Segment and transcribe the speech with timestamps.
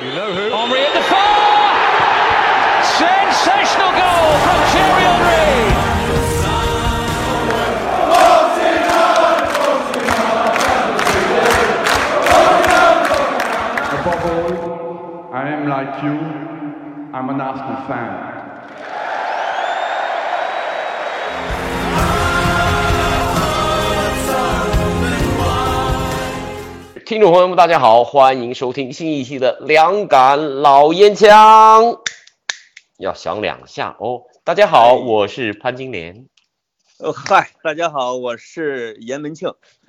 [0.00, 0.52] You know who?
[0.52, 1.74] Henry at the far!
[3.02, 5.58] Sensational goal from Thierry Henry!
[13.98, 16.16] Above all, I am like you.
[17.12, 18.37] I'm an Arsenal fan.
[27.08, 32.02] 听众朋友们，大家好，欢迎收听新一期的两杆老烟枪，
[32.98, 34.24] 要响两下哦。
[34.44, 36.26] 大家好，我是潘金莲。
[36.98, 39.54] 哦嗨，大家好，我是严文庆。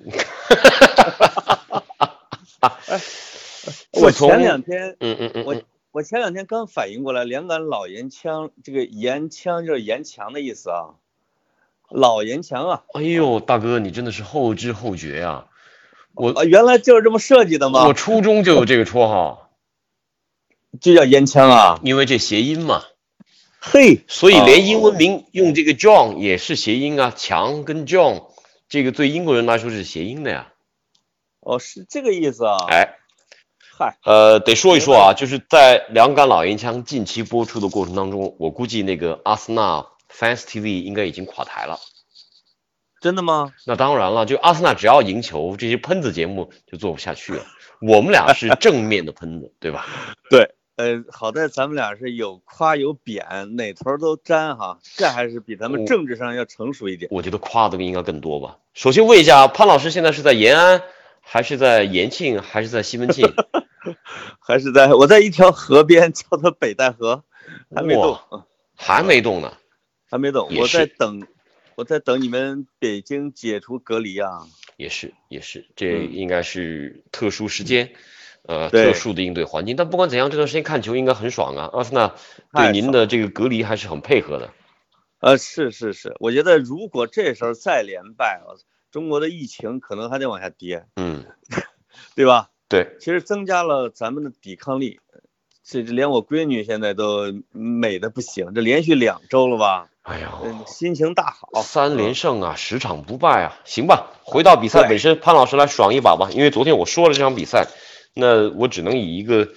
[4.00, 10.96] 我前两天，嗯嗯嗯，我嗯我前两天刚反应过来，两杆老烟枪，这个烟枪就是沿墙的意思啊，
[11.90, 15.48] 老烟枪啊，哎呦，大哥，你真的是后知后觉呀、
[16.20, 17.86] 我啊，原来就是这么设计的吗？
[17.86, 19.50] 我初中就有这个绰号，
[20.80, 22.84] 就叫烟枪啊，因为这谐音嘛，
[23.58, 28.26] 嘿，所以连英文哦名用这个 John 也是谐音啊，强跟 John
[28.68, 30.52] 这个对英国人来说是谐音的呀。
[31.40, 32.96] 哦是这个意思啊，哎，
[33.78, 41.80] 嗨，呃，得说一说啊，就是在两杆老烟枪近期播出的过程当中，我估计那个阿森纳 Fans TV 应该已经垮台了。
[43.00, 43.52] 真的吗？
[43.66, 47.44] 那当然了，就阿森纳只要赢球，这些喷子节目就做不下去了。
[47.80, 49.86] 我们俩是正面的喷子，对吧？
[50.28, 57.08] 对，呃，好在咱们俩是有夸有贬，哪头都沾哈，这还是比咱们政治上要成熟一点。
[57.10, 58.58] 我觉得夸的应该更多吧。
[58.74, 60.82] 首先问一下，潘老师现在是在延安，
[61.22, 63.32] 还是在延庆，还是在西门庆？
[64.38, 67.24] 还是在我在一条河边，叫做北戴河，
[67.74, 68.18] 还没动，
[68.76, 69.54] 还没动呢。
[70.10, 71.24] 还没动，我在等，
[71.80, 74.46] 我在等你们北京解除隔离啊。
[74.76, 77.94] 也是也是，这嗯应该是特殊时间，
[78.42, 79.76] 呃，特殊的应对环境。
[79.76, 81.70] 但不管怎样，这段时间看球应该很爽啊。
[81.72, 82.14] 阿森纳
[82.52, 84.52] 对您的这个隔离还是很配合的。
[85.20, 91.24] 呃，是是是，我觉得如果这时候再连败，啊中国的疫情可能还得往下跌，嗯，
[92.14, 92.50] 对吧？
[92.68, 95.00] 对，其实增加了咱们的抵抗力，
[95.64, 104.10] 这这连我闺女现在都美的不行，这连续两周了吧，哎呦，嗯，心情大好，三连胜啊，十场不败啊，行吧。
[104.24, 106.30] 回到比赛本身，潘老师来爽一把吧。
[106.32, 107.66] 因为昨天我说了这场比赛，
[108.14, 109.48] 那我只能以一个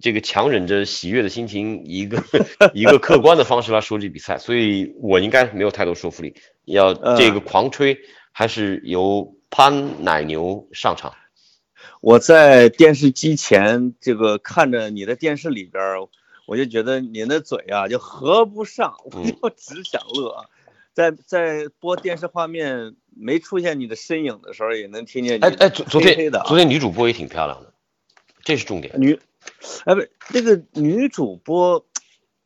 [0.00, 2.22] 这个强忍着喜悦的心情，一个
[2.74, 6.34] 一个客观的方式来说这比赛，所以我应该没有太多说服力。
[6.64, 7.98] 要这个狂吹，
[8.32, 11.14] 还是由潘奶牛上场。
[12.00, 16.08] 我在电视机前这个看着你的电视里边儿，
[16.46, 20.46] 我就觉得你的嘴啊就合不上，我嗯就只想乐。
[20.94, 27.72] 在在播电视画面没出现你的身影的时候，也能听见你哎哎，昨昨天昨天女主播也挺漂亮的，
[28.42, 28.94] 这是重点。
[29.00, 29.20] 女，
[29.84, 31.84] 哎不，这个女主播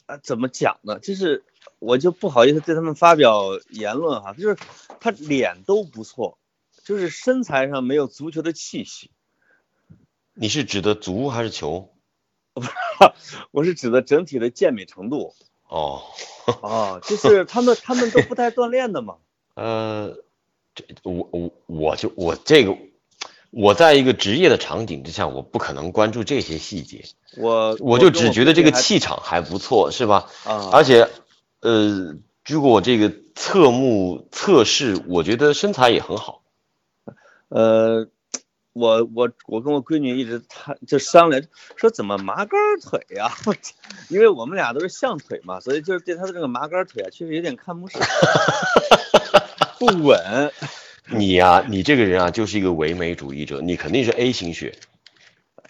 [0.07, 0.99] 啊怎么讲呢？
[0.99, 1.45] 就是
[1.79, 4.57] 我就不好意思对他们发表言论哈，就是
[5.01, 6.39] 她脸都不错，
[6.85, 9.11] 就是身材上没有足球的气息。
[10.35, 11.91] 你是指的足还是球？
[13.51, 15.35] 我是指的整体的健美程度
[15.69, 16.03] 哦，
[16.63, 19.17] 啊，就是他们他们都不太锻炼的嘛。
[19.55, 20.19] 呃，
[20.75, 22.77] 这我我我就我这个，
[23.51, 27.05] 我在一个职业的场景之下，我不可能关注这些细节，
[27.37, 30.31] 我我就只觉得这个气场还不错，是吧？
[30.45, 31.09] 啊，而且，
[31.61, 32.17] 呃，
[32.47, 36.43] 如果这个侧目测试，我觉得身材也很好。
[37.49, 38.09] 呃，
[38.73, 41.43] 我我我跟我闺女一直谈就商量
[41.77, 43.31] 说怎么麻杆儿腿呀、
[44.09, 48.01] 因为我们俩都是象腿嘛，所以就是对她的这个麻杆儿腿啊，确实有点看不上，
[49.79, 50.51] 不稳。
[51.07, 54.75] 你呀、你这个人啊，就是一个唯美主义者，你肯定是 A 型血。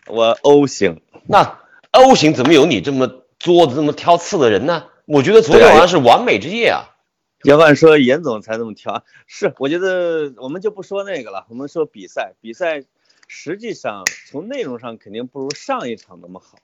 [0.07, 1.59] 我 O 型，那
[1.91, 4.85] O 型怎么有你这么作的、这么挑刺的人呢？
[5.07, 6.92] 我觉得昨天晚上是完美之夜啊。
[7.45, 12.85] 要不然说严总才这么挑，是我觉得我们就不说那个了，我们说比赛，比赛
[13.27, 16.59] 实际上从内容上肯定不如上一场那么好，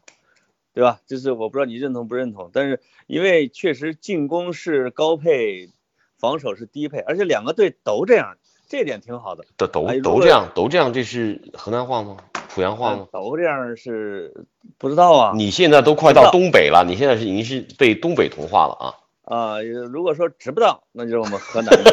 [0.73, 1.01] 对吧？
[1.07, 5.71] 就是我不知道你认同不认同，但是因为确实进攻是高配，
[6.17, 8.37] 防守是低配，而且两个队都这样，
[8.69, 9.45] 这点挺好的。
[9.57, 12.19] 都都都这样，都这样，这是河南话吗？
[12.49, 13.09] 濮阳话吗？
[13.11, 14.47] 都这样是
[14.79, 18.95] 不知道啊你现在都快到东北了，你现在是已经是被东北同化了啊！
[19.29, 21.91] 啊，如果说知不道，那就是我们河南的；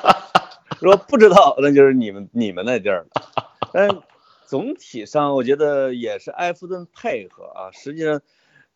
[0.80, 3.06] 如果不知道，那就是你们你们那地儿。
[3.70, 3.90] 但
[4.46, 7.70] 总体上，我觉得也是埃弗顿配合啊。
[7.70, 8.22] 实际上，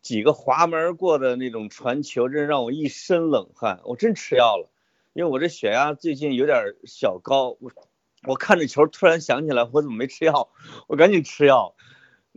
[0.03, 4.69] 几个滑门过的那种传球，真让我一身冷汗，我真吃药了。
[5.15, 7.71] 因为我这血压最近有点小高，我
[8.27, 10.51] 我看着球突然想起来，我怎么没吃药？
[10.89, 11.75] 我赶紧吃药。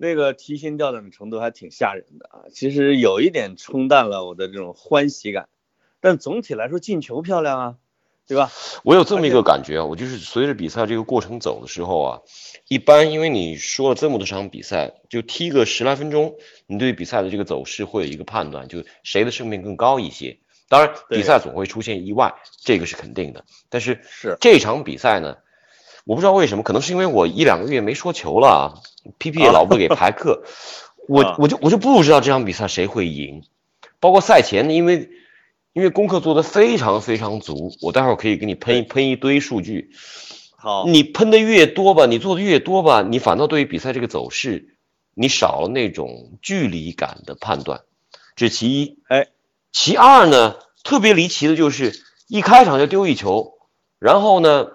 [0.01, 2.49] 那个提心吊胆的程度还挺吓人的啊。
[2.51, 5.47] 其实有一点冲淡了我的这种欢喜感，
[5.99, 7.75] 但总体来说进球漂亮啊，
[8.27, 8.51] 对吧？
[8.83, 12.21] 我有这么一个感觉啊，我就是随着比赛这个过程走的时候啊，
[12.67, 20.39] 一般因为你说了这么多场比赛，就踢个十来分钟，你对比赛的这个走势会有一个判断，就谁的胜面更高一些。
[20.67, 22.33] 当然，比赛总会出现意外，
[22.63, 23.45] 这个是肯定的。
[23.69, 25.37] 但是是这场比赛呢，
[26.05, 28.73] 我不知道为什么，可能是因为我一两个月没说球了啊
[29.19, 30.43] ，PP 也老不给排课，
[31.07, 33.43] 我啊我就我就不知道这场比赛谁会赢。
[33.99, 35.09] 包括赛前，因为
[35.73, 39.91] 因为功课做的非常非常足，我待会儿可以给你喷一喷一堆数据。
[40.57, 44.75] 好，你喷的越多吧，你做的越多吧，你反倒对于比赛这个走势，
[45.13, 47.81] 你少了那种距离感的判断，
[48.35, 48.97] 这是其一。
[49.07, 49.27] 哎，
[49.71, 51.93] 其二呢，特别离奇的就是
[52.27, 53.53] 一开场就丢一球，
[53.99, 54.67] 然后呢，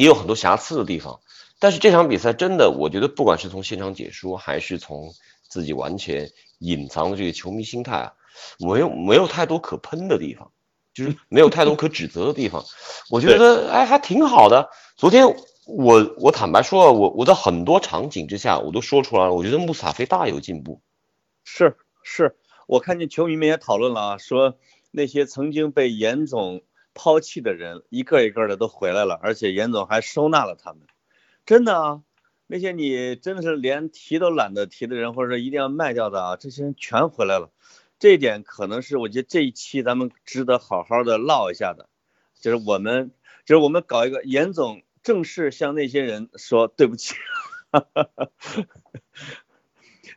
[0.00, 1.20] 也有很多瑕疵的地方。
[1.58, 5.12] 但是这场比赛真的，我觉得不管是从现场解说，还是从
[5.46, 8.12] 自己完全隐藏的这个球迷心态啊，
[8.58, 10.50] 没有没有太多可喷的地方，
[10.94, 12.64] 就是没有太多可指责的地方。
[13.10, 14.70] 我觉得哎还挺好的。
[14.96, 15.36] 昨天
[15.66, 20.80] 我我坦白说，我我在很多场景之下我都说出来了，我觉得穆斯塔菲大有进步。
[21.44, 24.56] 是是，我看见球迷们也讨论了啊，说
[24.90, 26.62] 那些曾经被严总
[27.02, 30.82] 抛弃的人，一个一个的都回来了，而且严总还收纳了他们。
[31.46, 32.02] 真的啊，
[32.46, 37.50] 那些你真的是连提都懒得提的人，或者说一定要卖掉的啊，这些人全回来了。
[37.98, 41.88] 这一点可能是我觉得这一期咱们值得好好的唠一下的，
[42.38, 43.12] 就是我们
[43.46, 47.14] 就是我们搞一个严总正式向那些人说对不起。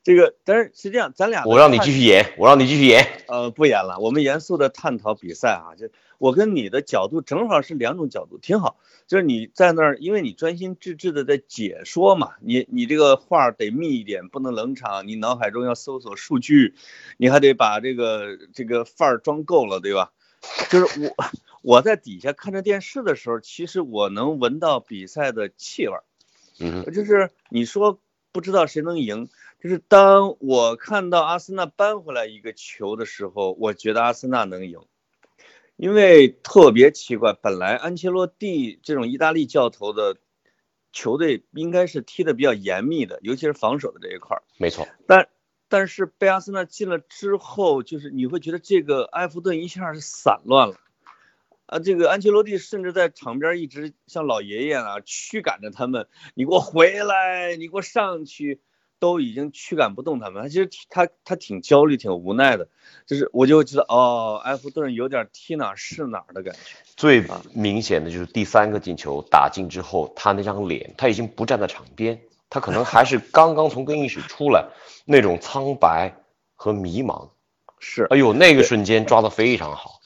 [0.04, 3.24] 这个，但是是这样，咱俩我让你继续演，我让你继续演。
[3.30, 5.76] 呃，不演了，我们严肃的探讨比赛啊。
[5.78, 5.88] 就
[6.24, 8.80] 我跟你的角度正好是两种角度，挺好。
[9.08, 15.06] 就是你在那儿，因为你专心致志的在解说嘛，你你这个话得密一点，不能冷场。
[15.06, 16.76] 你脑海中要搜索数据，
[17.18, 20.14] 你还得把这个这个范儿装够了，对吧？
[20.70, 21.14] 就是我
[21.62, 26.04] 我在底下看着电视的时候，其实我能闻到比赛的气味儿。
[26.58, 28.00] 嗯，就是你说
[28.32, 29.28] 不知道谁能赢，
[29.62, 34.80] 就是当我看到阿森纳扳回来一个球的时候，我觉得阿森纳能赢，
[35.76, 40.18] 因为特别奇怪，本来安切洛蒂这种意大利教头的
[40.92, 45.28] 球队应该是踢得比较严密的，尤其是防守的这一块儿，没错，但
[45.68, 50.76] 但是贝阿森纳进了之后，就是你会觉得这个埃弗顿一下是散乱了。
[51.66, 58.62] 啊，这个安切洛蒂甚至在场边一直像老爷爷啊驱赶着他们，你给我回来，你给我上去，
[59.04, 60.44] 都已经驱赶不动他们。
[60.44, 62.70] 他其实他他挺焦虑，挺无奈的，
[63.06, 66.60] 就是我就觉得哦，埃弗顿有点踢哪是哪的感觉。
[66.96, 67.22] 最
[67.54, 72.18] 明显的就是第三个进球打进之后，他那张脸，他已经不站在场边，
[72.50, 74.70] 他可能还是刚刚从更衣室出来，
[75.04, 76.16] 那种苍白
[76.56, 77.28] 和迷茫。
[77.80, 80.00] 是，哎呦，那个瞬间抓的非常好。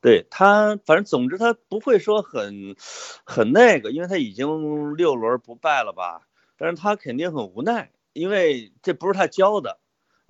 [0.00, 2.74] 对他，反正总之他不会说很
[3.22, 6.22] 很那个，因为他已经六轮不败了吧。
[6.58, 9.78] 但是他肯定很无奈，因为这不是他教的。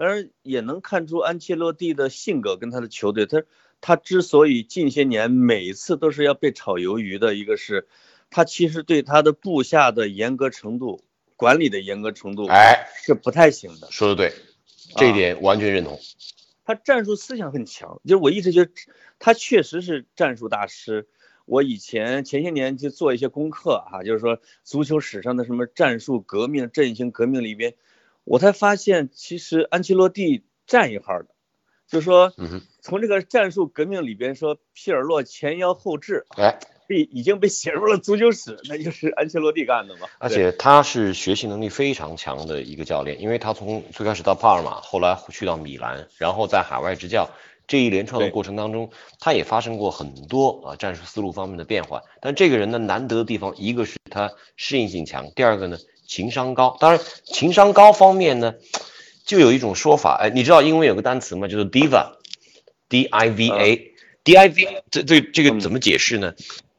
[0.03, 3.43] 而也能看出安切洛蒂的性格跟他的球队，他
[3.83, 7.87] 他之所以近些年每一次都是要被炒鱿鱼的，一个是
[8.31, 11.05] 他其实对他的部下的严格程度、
[11.37, 13.89] 管理的严格程度，哎，是不太行的。
[13.91, 14.33] 说的对，
[14.97, 16.01] 这一点完全认同。
[16.65, 18.71] 他战术思想很强，就是我一直觉得
[19.19, 21.09] 他确实是战术大师。
[21.51, 27.75] 我以前前些年就做一些功课哈、就是说足球史上的什么战术革命、阵型革命里边，
[28.23, 31.27] 我才发现其实安切洛蒂占一号的，
[31.89, 32.33] 就是说
[32.81, 40.07] 从这个战术革命里边说皮尔洛前腰后置，哎，被已经被写入了足球史，那就是安切洛蒂干的嘛。
[40.21, 47.29] 而且他是学习能力非常强的一个教练，因为他从最开始到帕尔马，后来去到米兰，然后在海外执教，
[47.71, 52.03] 这一连串的过程当中，他也发生过很多啊战术思路方面的变化。
[52.21, 56.77] 但这个人呢，难得的地方，一个是他适应性强，第二个呢，情商高。
[56.81, 58.57] 当然，情商高方面呢，
[59.25, 61.47] 就有一种说法，哎，你知道英文有个单词吗？
[61.47, 66.35] 就是 diva，d i v a，d i v 这这这个怎么解释呢？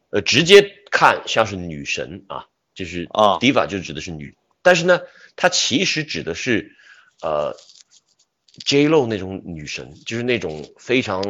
[0.10, 5.00] 呃，直接看像是女神啊，就是啊 diva 就指的是女，但是呢，
[5.38, 6.76] 它其实指的是
[7.22, 7.56] 呃
[8.66, 11.24] J Lo 那种女神，就是那种非常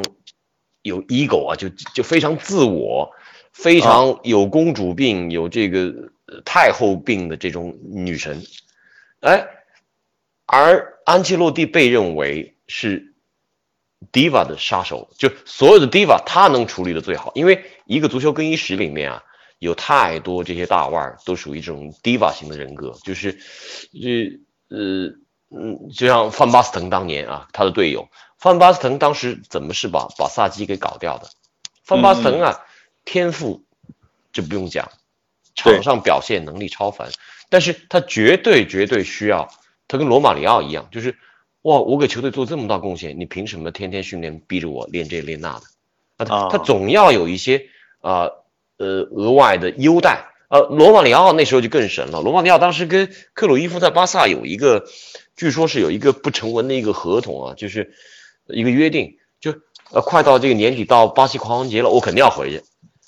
[0.82, 3.12] 有 ego 啊，就就非常自我，
[3.54, 8.42] 非常有公主病、有这个呃太后病的这种女神，
[9.20, 9.48] 哎，
[10.46, 13.14] 而安切洛蒂被认为是
[14.12, 19.24] diva 的杀手，就所有的 diva 他能处理的最好，因为一个足球更衣室里面啊，
[19.60, 23.38] 有太多这些大腕儿都属于这种 diva 型的人格，就是，
[24.70, 25.14] 呃呃
[25.54, 31.28] 嗯，就像范巴斯滕当年啊，他的队友范巴斯滕当时怎么是把把萨基给搞掉的？
[31.84, 32.66] 范巴斯滕啊，
[33.04, 33.64] 天赋
[34.32, 34.90] 就不用讲，
[35.54, 37.10] 场上表现能力超凡，
[37.50, 39.50] 但是他绝对绝对需要，
[39.90, 41.18] 他跟罗马里奥一样，就是
[41.64, 45.60] 哇，我给球队做这么大贡献，你凭什么天天训练逼着我练这练那
[46.18, 46.34] 的？
[46.34, 47.68] 啊，他总要有一些
[48.00, 48.30] 啊
[48.78, 50.31] 呃额外的优待。
[50.52, 52.22] 呃，罗马里奥那时候就更神了。
[52.22, 54.86] 罗马里奥当时跟克鲁伊夫在巴萨有一个，
[55.38, 57.94] 据说是有一个不成文的一个合同啊，就是
[58.48, 59.54] 一个约定，就
[59.92, 62.62] 呃快到这个年底到巴西狂欢节了，我肯定要回去。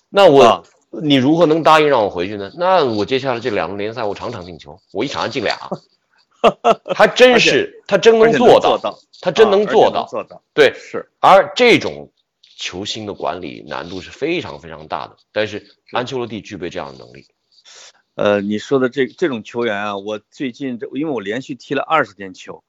[0.10, 0.64] 那我、啊
[1.02, 2.52] 你如何能答应让我回去呢？
[2.56, 5.58] 那我接下来这两轮联赛我场场进球，我一场进俩，
[6.94, 10.06] 他真是他真能做到，他真能做到。
[10.06, 12.12] 做到，对，是而这种
[12.64, 17.28] 球星的管理难度是非常非常大的，但是安切洛蒂具备这样的能力。
[18.16, 22.64] 呃，你说的这这种球员啊，我最近这因为我连续踢了二十天球，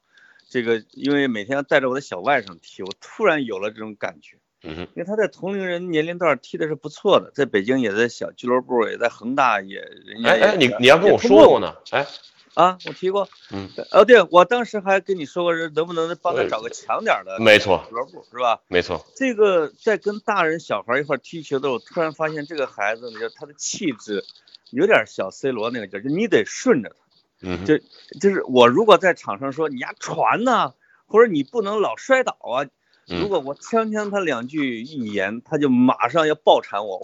[0.51, 4.39] 这个因为每天要带着我的小外甥踢，我突然有了这种感觉。
[4.65, 12.05] 因为他在同龄人年龄段踢的是不错的，在北京也在小俱乐部，也在恒大也，人家也哎哎，你你要跟我说过呢，哎，
[12.55, 18.61] 啊，我提过，嗯，哦，对我当时还跟你说过，能不能帮他找个强点的没错俱乐部，是吧？
[18.69, 24.25] 没错，这个在跟大人小孩一块踢球的时候，突然发现这个孩子呢，就他的气质
[24.71, 26.97] 有点小 C 罗那个劲儿，就你得顺着他。
[27.43, 27.77] 嗯，就
[28.21, 30.73] 就是我如果在场上说你丫传呐、
[31.07, 32.65] 或者你不能老摔倒啊，
[33.09, 36.99] 嗯如果我呛呛他两句一言，他就马上要爆产我，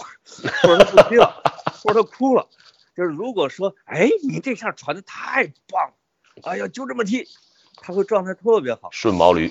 [0.63, 1.43] 或者他不踢了，
[1.83, 2.47] 或者他哭了。
[2.97, 5.95] 就是如果说，哎，你这下传的太棒了，
[6.43, 7.27] 哎呀，就这么踢，
[7.77, 8.91] 他会状态特别好。
[8.93, 9.51] 顺毛驴，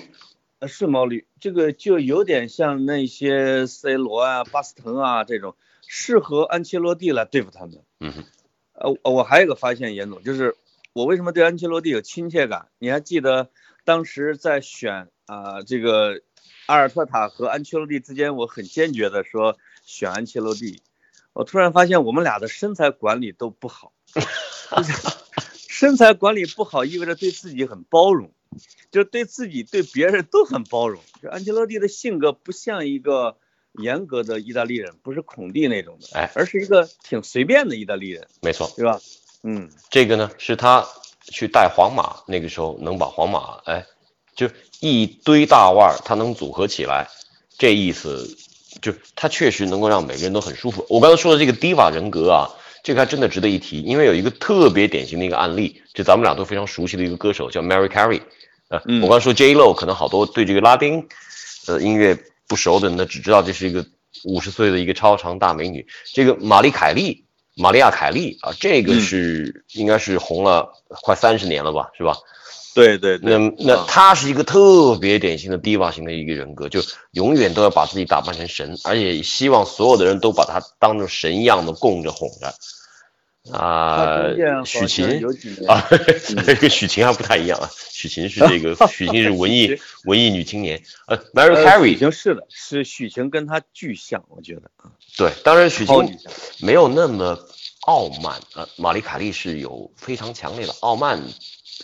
[0.58, 5.56] 呃，顺毛驴，这个就有点像那些 C 罗啊、巴斯滕啊这种，
[5.86, 7.82] 适合安切洛蒂来对付他们。
[8.00, 8.24] 嗯哼，
[8.74, 10.56] 呃，我还有一个发现，严总，就是
[10.92, 12.68] 我为什么对安切洛蒂有亲切感？
[12.78, 13.50] 你还记得
[13.84, 16.22] 当时在选啊、这个
[16.66, 20.82] 阿尔特塔和安切洛蒂之间，我很坚决的说选安切洛蒂。
[21.32, 23.92] 我突然发现我们俩的身材管理都不好，
[25.68, 28.32] 身材管理不好意味着对自己很包容，
[28.90, 31.00] 就是对自己对别人都很包容。
[31.22, 33.36] 就安切洛蒂的性格不像一个
[33.72, 39.00] 严格的意大利人，不是孔蒂那种的，哎而是一个挺随便的意大利人，没错，对吧？
[39.42, 40.86] 嗯，这个呢是他
[41.22, 43.86] 去带皇马那个时候能把皇马哎，
[44.34, 47.08] 就一堆大腕儿他能组合起来，
[47.56, 48.36] 这意思
[48.80, 50.84] 就他确实能够让每个人都很舒服。
[50.88, 52.48] 我刚才说的这个 diva 人格啊，
[52.82, 58.20] 这个还真的值得一提，因为有一个特别典型的一个案例，就咱们俩都非常熟悉的一个歌手叫 Mary Carey。
[58.68, 61.06] 呃，嗯我刚才说 J Lo，可能好多对这个拉丁
[61.66, 63.84] 呃音乐不熟的呢，只知道这是一个
[64.24, 65.86] 五十岁的一个超长大美女。
[66.12, 67.24] 这个玛丽凯莉，
[67.56, 70.72] 玛利亚凯莉啊，这个嗯是、应该是红了
[71.02, 72.16] 快三十年了吧，是吧？
[72.74, 73.84] 对对对，那那啊。
[73.88, 76.80] 她是一个特别典型的 diva 型的一个人格，就
[77.12, 82.54] 永远都要把自己打扮成神，而且希望所有的人都把他当成神一样的供着哄着。
[83.52, 84.34] 啊
[84.66, 85.06] 许晴
[85.66, 85.88] 啊，
[86.60, 94.70] 跟许晴还不太一样啊，许晴是这个 许晴是文艺文艺女青年，呃，Mary 呃 Carey 已经是了，是许晴跟她巨像，我觉得。
[94.76, 96.18] 啊，对，当然许晴。
[96.60, 97.38] 没有那么
[97.86, 101.18] 傲慢，啊，玛丽卡莉是有非常强烈的傲慢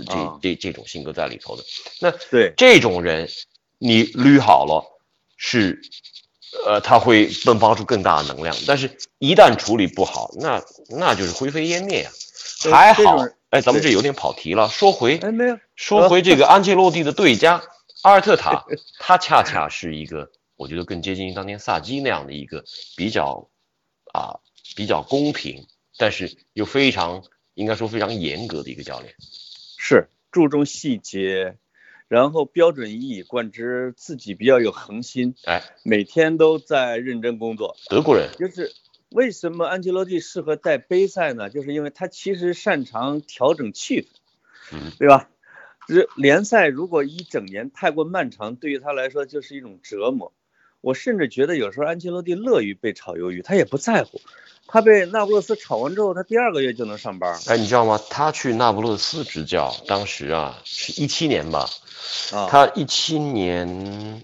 [0.04, 1.64] 这、啊这这种性格在里头的。
[2.00, 3.28] 那对，这种人，
[3.78, 4.84] 你捋好了，
[5.36, 5.80] 是，
[6.66, 12.12] 呃，他会迸发出更大的能量，但是一旦处理不好，那那就是灰飞烟灭啊。
[12.70, 13.18] 还好
[13.50, 14.68] 哎，咱们这有点跑题了。
[14.68, 17.62] 说回哎，没有，说回这个安切洛蒂的对家
[18.02, 18.64] 阿尔特塔，
[18.98, 22.64] 他恰恰是一个我觉得更接近于当年萨基那样的一个
[22.96, 23.48] 比较
[24.12, 24.40] 啊
[24.74, 27.22] 比较公平，但是又非常
[27.54, 29.14] 应该说非常严格的一个教练。
[29.88, 31.58] 是注重细节，
[32.08, 37.76] 然后标准一以贯之，自己比较有恒心，哎，每天都在认真工作。
[37.88, 38.72] 德国人，就是
[39.10, 41.50] 为什么安切洛蒂适合带杯赛呢？
[41.50, 44.06] 就是因为他其实擅长调整气氛，
[44.72, 45.30] 嗯，对吧？
[45.86, 50.32] 这联赛如果一整年太过漫长，对于他来说就是一种折磨。
[50.80, 54.20] 我甚至觉得有时候安切洛蒂乐于被炒鱿鱼，他也不在乎。
[54.68, 58.00] 他被那不勒斯炒完之后，他第二个月就能上班哎，你知道吗？
[58.10, 61.68] 他去那不勒斯执教，当时啊是一七年吧，
[62.32, 62.48] 啊。
[62.50, 64.22] 他一七年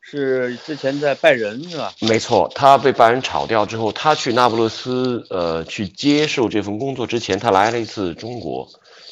[0.00, 1.92] 是之前在拜仁是吧？
[2.00, 8.66] 没错，他被拜仁炒掉之后，他去那不勒斯，呃，去接受这份工作之前，他来了一次中国。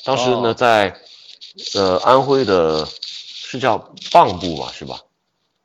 [0.04, 0.96] 当时呢，哦在
[1.74, 3.78] 呃安徽的，是叫
[4.10, 5.00] 蚌埠吧，是吧？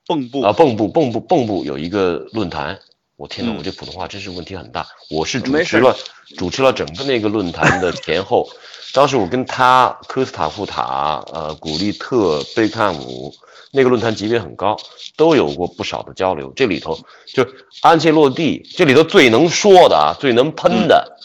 [0.08, 2.80] 蚌埠啊，蚌埠，蚌埠，蚌埠有一个论坛，
[3.18, 4.88] 我天呐，嗯我这普通话真是问题很大。
[5.10, 5.98] 我是主持了
[6.38, 8.48] 主持了整个那个论坛的前后，
[8.94, 13.34] 当时我跟他、科斯塔库塔、呃古利特、贝克汉姆
[13.74, 14.78] 那个论坛级别很高，
[15.18, 16.54] 都有过不少的交流。
[16.56, 16.98] 这里头
[17.34, 17.46] 就
[17.82, 21.18] 安切洛蒂，这里头最能说的啊，最能喷的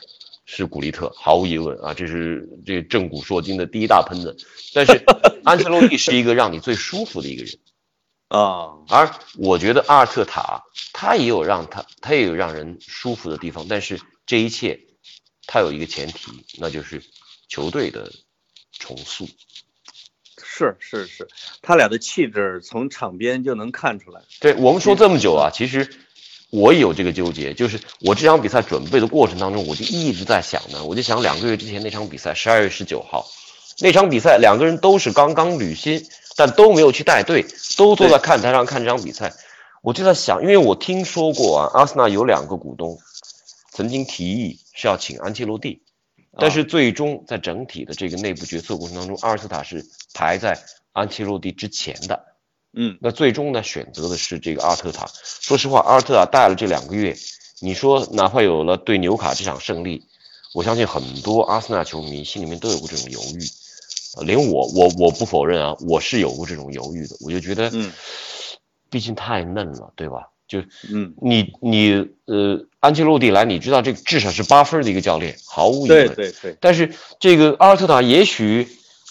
[0.45, 4.37] 是古利特，毫无疑问啊，这是这个正骨烁今的第一大喷子。
[4.75, 5.05] 但是
[5.45, 7.55] 安切洛蒂是一个让你最舒服的一个人。
[8.33, 10.63] 啊，而我觉得阿尔特塔
[10.95, 14.81] 他也有让他他也有让人舒服的地方，但是这一切
[15.47, 17.03] 他有一个前提，那就是
[17.47, 18.11] 球队的
[18.79, 19.29] 重塑。
[20.43, 21.29] 是是是，
[21.61, 24.23] 他俩的气质从场边就能看出来。
[24.41, 25.95] 对我们说这么久啊，其实
[26.49, 33.27] 我也有这个纠结，就是我这场比赛准备的过程当中，我就一直在想呢，我就想两个月之前那场比赛，十二月十九号
[33.81, 37.45] 那场比赛，两个人都是刚刚履新，但都没有去带队，
[37.77, 39.33] 都坐在看台上看这场比赛。
[39.83, 42.99] 我就在想，因为我听说过啊，阿森纳有两个股东
[43.73, 45.83] 曾经提议是要请安切洛蒂，
[46.39, 49.85] 但是最终在整体的这个内部决策过程当中，阿尔特塔是
[50.15, 50.57] 排在
[50.93, 52.27] 安切洛蒂之前的。
[52.75, 55.07] 嗯，那最终呢，选择的是这个阿尔特塔。
[55.41, 57.15] 说实话，阿尔特塔带了这两个月，
[57.61, 60.07] 你说哪怕有了对纽卡这场胜利，
[60.55, 63.62] 我相信很多阿森纳球迷心里面都有过这种犹豫，呃
[64.21, 67.17] 连我我我不否认啊，我是有过这种犹豫的。
[67.21, 67.91] 我就觉得，嗯，
[68.91, 70.29] 毕竟太嫩了，对吧？
[70.47, 70.61] 就
[70.93, 76.15] 嗯，你你呃，安切洛蒂来，你知道这至少是八分的一个教练，毫无疑对问。
[76.15, 78.69] 对对，但是这个阿尔特塔也许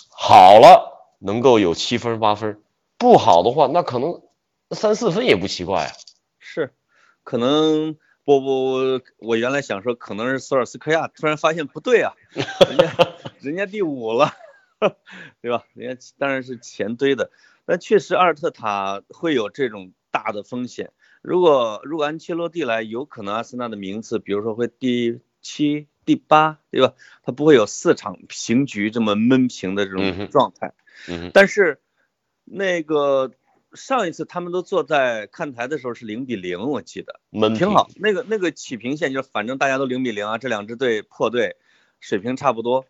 [0.09, 2.53] 好了，能够有七分八分；
[2.99, 4.21] 不好的话，那可能
[4.69, 5.91] 三四分也不奇怪啊。
[6.37, 6.73] 是，
[7.23, 12.13] 可能不不，我原来想说可能是索尔斯克亚，突然发现不对啊，
[12.69, 12.93] 人家
[13.41, 14.35] 人家第五了，
[15.41, 15.63] 对吧？
[15.73, 17.31] 人家当然是钱堆的，
[17.65, 20.91] 但确实阿尔特塔会有这种大的风险。
[21.21, 26.95] 如果如果安切洛蒂来，有可能阿森纳的名次，比如说会第七、第八，对吧？
[27.23, 30.73] 他不会有四场平局这么闷平的这种状态。
[31.07, 31.79] 嗯哼，但是
[32.43, 33.31] 那个
[33.73, 37.87] 上一次他们都坐在看台的时候是零比零，我记得闷平挺好。
[37.97, 41.55] 那个那个起平线就是反正大家都零比零啊，这两支队破队
[41.99, 42.85] 水平差不多。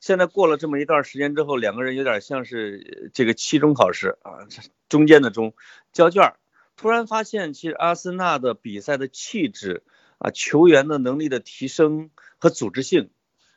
[0.00, 4.48] 现在过了这么一段时间之后，两个人有点像是这个期中考试啊，
[4.88, 5.54] 中间的中
[5.92, 6.34] 交卷，
[6.74, 9.84] 突然发现其实阿森纳的比赛的气质
[10.18, 13.10] 啊，球员的能力的提升和组织性，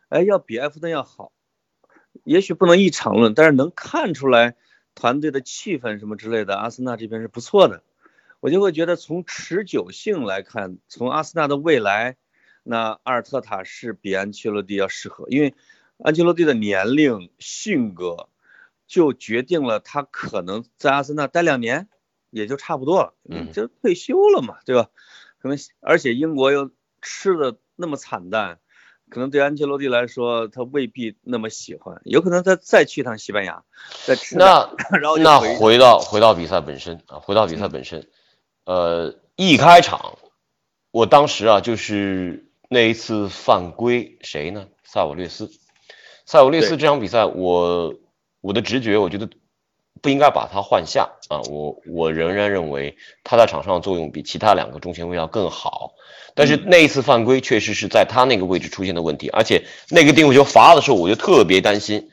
[0.09, 1.31] 哎，要比埃弗顿要好。
[2.25, 4.55] 也许不能一场论，但是能看出来
[4.93, 7.81] 团队的气氛什么之类的，阿森纳这边是不错的。
[8.39, 12.17] 我就会觉得从持久性来看，从阿森纳的未来，
[12.61, 15.55] 那阿尔特塔是比安切洛蒂要适合，因为
[16.03, 18.27] 安切洛蒂的年龄、性格
[18.87, 21.87] 就决定了他可能在阿森纳待两年
[22.29, 24.89] 也就差不多了，嗯就退休了嘛，对吧？
[25.41, 28.59] 可能而且英国又吃的那么惨淡，
[29.09, 33.63] 可能对安切洛蒂来说，他未必那么喜欢，有可能他再去一趟西班牙，
[34.05, 38.09] 再吃那 然后就那回回到回到比赛本身啊，回到比赛本身，
[38.65, 40.17] 呃，一开场，
[40.91, 44.67] 我当时啊就是那一次犯规，谁呢？
[44.83, 45.49] 萨瓦略斯。
[46.25, 47.93] 萨瓦略斯这场比赛，我
[48.41, 49.29] 我的直觉，我觉得
[50.01, 55.93] 不应该把他换下啊，我我仍然认为他在场上的作用比其他两个中前卫要更好。
[56.35, 62.09] 但是那一次犯规确实是在他那个位置出现的问题，而且那个定位球罚的时候，我就特别担心，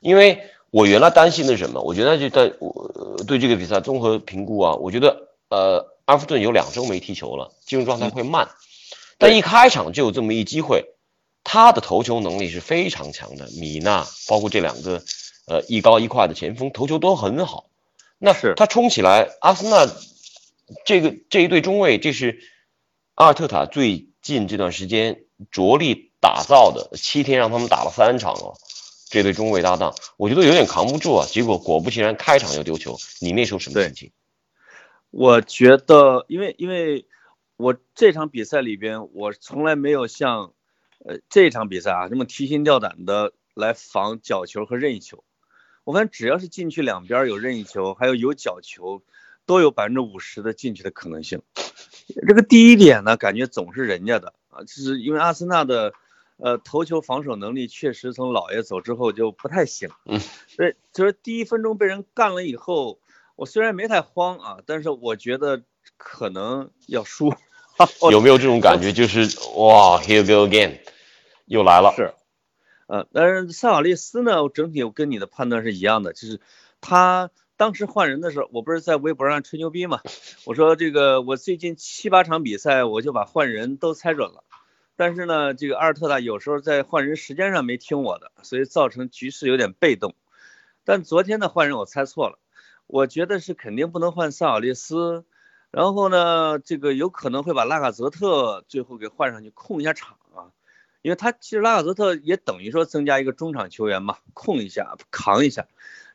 [0.00, 0.38] 因为
[0.70, 1.80] 我原来担心的是什么？
[1.80, 2.92] 我觉得就在我
[3.26, 8.48] 对这个比赛综合评估啊，我觉得呃，阿弗顿有两周没踢球了，进入状态会慢，
[9.18, 10.93] 但一开场就有这么一机会，
[11.44, 15.04] 他的头球能力是非常强的，米纳包括这两个
[15.46, 17.68] 呃一高一快的前锋头球都很好，
[18.18, 19.86] 那是他冲起来，阿森纳
[20.84, 22.40] 这个这一对中卫，这是
[23.14, 28.54] 阿尔特塔最近这段时间着力打造的，七天让他们打了三场哦。
[29.10, 31.24] 这对中卫搭档，我觉得有点扛不住啊。
[31.30, 32.98] 结果果不其然，开场就丢球。
[33.20, 34.12] 你那时候什么对心情？
[35.12, 37.06] 我觉得，因为因为
[37.56, 40.52] 我这场比赛里边，我从来没有像
[41.04, 45.22] 呃这场比赛啊这么提心吊胆的来防角球和任意球。
[45.84, 49.02] 我发现只要是禁区两边有任意球，还有有角球，
[49.46, 51.42] 都有百分之五十的进去的可能性。
[52.26, 55.92] 这个第一点呢，感觉总是人家的啊，就是因为阿森纳的
[56.38, 59.90] 呃头球防守能力确实从老爷走之后就不太行。
[60.06, 60.20] 嗯，
[60.56, 62.98] 对，就是第一分钟被人干了以后。
[63.36, 65.64] 我虽然没太慌啊，但是我觉得
[65.96, 67.34] 可能要输。
[68.12, 68.92] 有没有这种感觉？
[68.92, 69.22] 就是
[69.56, 70.78] 哇，Here go again，
[71.46, 71.92] 又来了。
[71.96, 72.12] 是，
[72.86, 76.40] 呃，但是萨瓦利斯呢，整体我跟你的判断是一样的，就是
[76.80, 80.00] 他当时换人的时候，我不是在微博上吹牛逼嘛？
[80.44, 84.44] 我说这个我最近七八场比赛我就把换人都猜准了，
[84.96, 90.14] 但是呢，这个阿尔特塔有时候在换人时间上没听我的，所以造成局势有点被动。
[90.84, 92.38] 但昨天的换人我猜错了，
[92.86, 95.24] 我觉得是肯定不能换萨瓦利斯，
[95.70, 100.18] 然后呢，这个有可能会把拉卡泽特最后给换上去控一下场，
[101.04, 105.68] 因为他其实拉卡泽特也等于说增加一个中场球员嘛，控一下扛一下。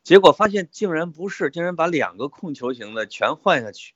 [0.03, 3.93] 结果发现竟然不是，竟然把两个控球型的全换下去，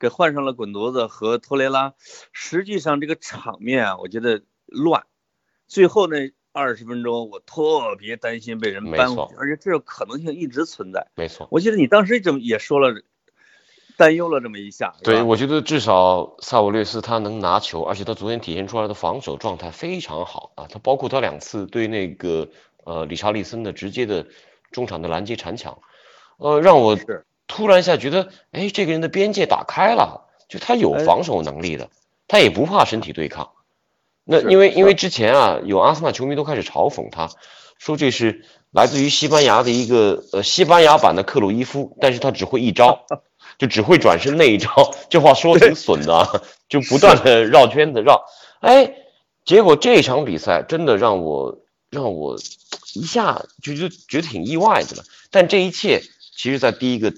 [0.00, 1.94] 给换上了滚犊子和托雷拉。
[2.32, 5.06] 实际上这个场面啊，我觉得乱。
[5.68, 11.06] 最后那二十分钟，我特别担心被人扳回去，而且这种可能性一直存在。
[11.14, 13.00] 没错，我记得你当时怎么也说了，
[14.02, 14.94] 担忧了这么一下。
[15.02, 20.66] 对，我觉得至少萨沃略斯他能拿球，而且他昨天体现出来的防守状态非常好啊。
[20.68, 22.48] 他包括他两次对那个
[22.84, 24.26] 呃理查利森的直接的。
[24.72, 25.80] 中场的拦截铲抢，
[26.38, 26.98] 呃，让我
[27.46, 31.90] 突然一下觉得，哎，这个人的边界打开了，就他有防守能力的，
[32.26, 33.50] 他也不怕身体对抗。
[34.24, 37.28] 那因为因为之前啊，有阿森纳球迷都开始嘲讽他，
[37.76, 43.04] 说这是来自于西班牙的一个呃西班牙版的克鲁伊夫，但是他只会一招，
[43.62, 44.68] 就只会转身那一招。
[45.08, 48.24] 这话说挺损的，就不断的绕圈子绕。
[48.58, 48.96] 哎，
[49.44, 52.36] 结果这场比赛真的让我让我。
[52.94, 56.02] 一下就就觉得挺意外的了，但这一切
[56.36, 57.14] 其实，在第一个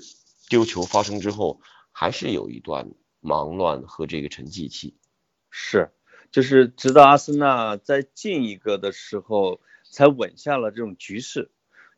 [0.48, 4.94] 丢球发生之后，还是有一段忙乱和这个沉寂期。
[5.50, 5.90] 是，
[6.30, 9.58] 就是直到阿森纳在进一个的时候，
[9.90, 11.50] 才稳下了这种局势。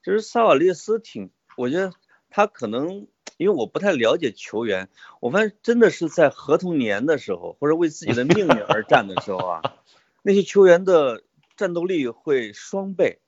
[0.02, 1.28] 就是萨瓦列斯挺，
[1.58, 1.92] 我觉得
[2.30, 4.88] 他可能，因为我不太了解球员，
[5.20, 9.62] 我发现真的是在合同年的时候，或者为自己的命运而战的时候啊，
[10.22, 11.22] 那些球员的
[11.56, 13.20] 战斗力会双倍。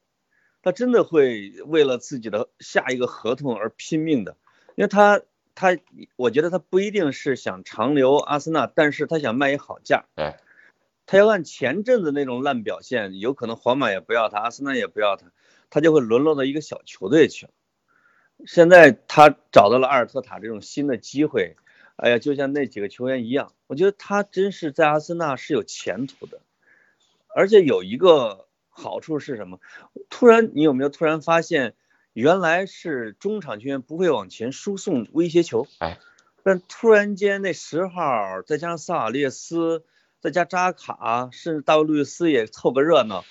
[0.61, 4.37] 他真的会为了自己的下一个合同而拼命的，
[4.75, 5.23] 因为他
[5.55, 5.79] 他，
[6.17, 10.07] 我觉得他不一定是想长留阿森纳，但是他想卖一好价。
[10.17, 10.41] 哎，
[11.07, 15.31] 他要按前阵子那种烂表现，有可能皇马也不要他，阿森纳也不要他，
[15.71, 17.53] 他就会沦落到一个小球队去了。
[18.47, 21.57] 现在他找到了阿尔特塔这种新的机会，
[21.97, 26.41] 哎呀，就像那几个球员一样，我觉得他真是在阿森纳是有前途的，
[27.35, 28.45] 而且有一个。
[28.81, 29.59] 好处是什么？
[30.09, 31.75] 突然，你有没有突然发现，
[32.13, 35.99] 原来是中场球员不会往前输送威胁球，哎，
[36.45, 39.83] 但突然间那十号再加上萨瓦列斯，
[40.21, 43.25] 再加扎卡，甚至大卫路易斯也凑个热闹，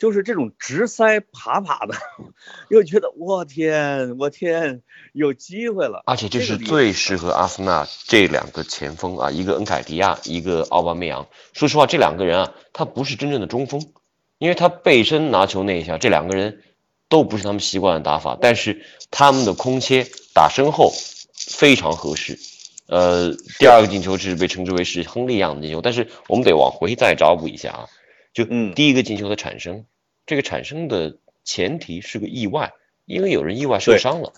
[0.00, 1.94] 就是这种直塞爬爬的，
[2.68, 4.82] 又觉得我天，我天，
[5.12, 6.02] 有机会了。
[6.06, 11.28] 而且这是最适合阿森纳这两个前锋啊，一个恩凯迪亚，一个奥巴梅扬。
[11.52, 13.92] 说实话，这两个人啊，他不是真正的中锋。
[14.38, 16.62] 因为他背身拿球那一下，这两个人
[17.10, 20.90] 都不是他们习惯的打法，但是他们的空切打身后
[21.34, 22.38] 非常合适。
[22.86, 27.86] 呃，第二个进球是被称之为是亨利样的进球，但是我们得往回再找补一下啊。
[28.32, 29.86] 就第一个进球的产生，
[30.26, 34.32] 这个产生的前提是个意外，因为有人意外受伤了。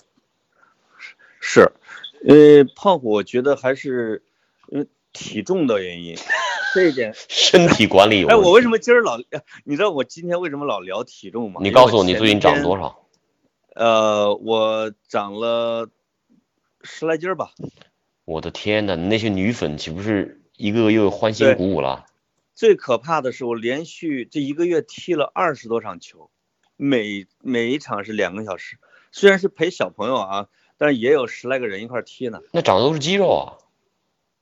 [1.40, 1.72] 是，
[2.26, 4.22] 呃，胖虎，我觉得还是
[4.68, 6.16] 因为体重的原因。
[6.74, 9.18] 这一点身体管理有哎，我为什么今儿老？
[9.64, 11.60] 你知道我今天为什么老聊体重吗？
[11.62, 13.04] 你告诉我，你最近长了多少？
[13.74, 15.90] 呃，我长了
[16.82, 17.50] 十来斤吧。
[18.24, 22.06] 我的天呐，那些女粉岂不是一个个又欢欣鼓舞了？
[22.54, 26.30] 最可怕的是，我连续这一个月踢了二十多场球，
[26.76, 28.78] 每每一场是两个小时。
[29.10, 32.40] 虽然是陪小朋友啊，但是也有十来个人一块踢呢。
[32.52, 33.58] 那长的都是肌肉啊！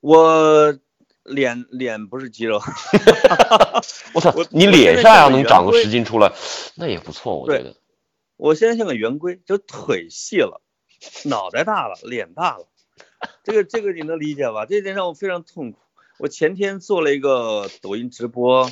[0.00, 0.78] 我。
[1.22, 2.58] 脸脸不是肌肉，
[4.14, 4.34] 我操！
[4.50, 6.32] 你脸上要能长个十斤出来，
[6.76, 7.76] 那也不错，我觉得。
[8.36, 10.62] 我现在像个圆规，就腿细了，
[11.26, 12.66] 脑袋大了，脸大了，
[13.44, 14.64] 这个这个你能理解吧？
[14.64, 15.78] 这点让我非常痛苦。
[16.20, 18.70] 我前天做了一个抖音直播，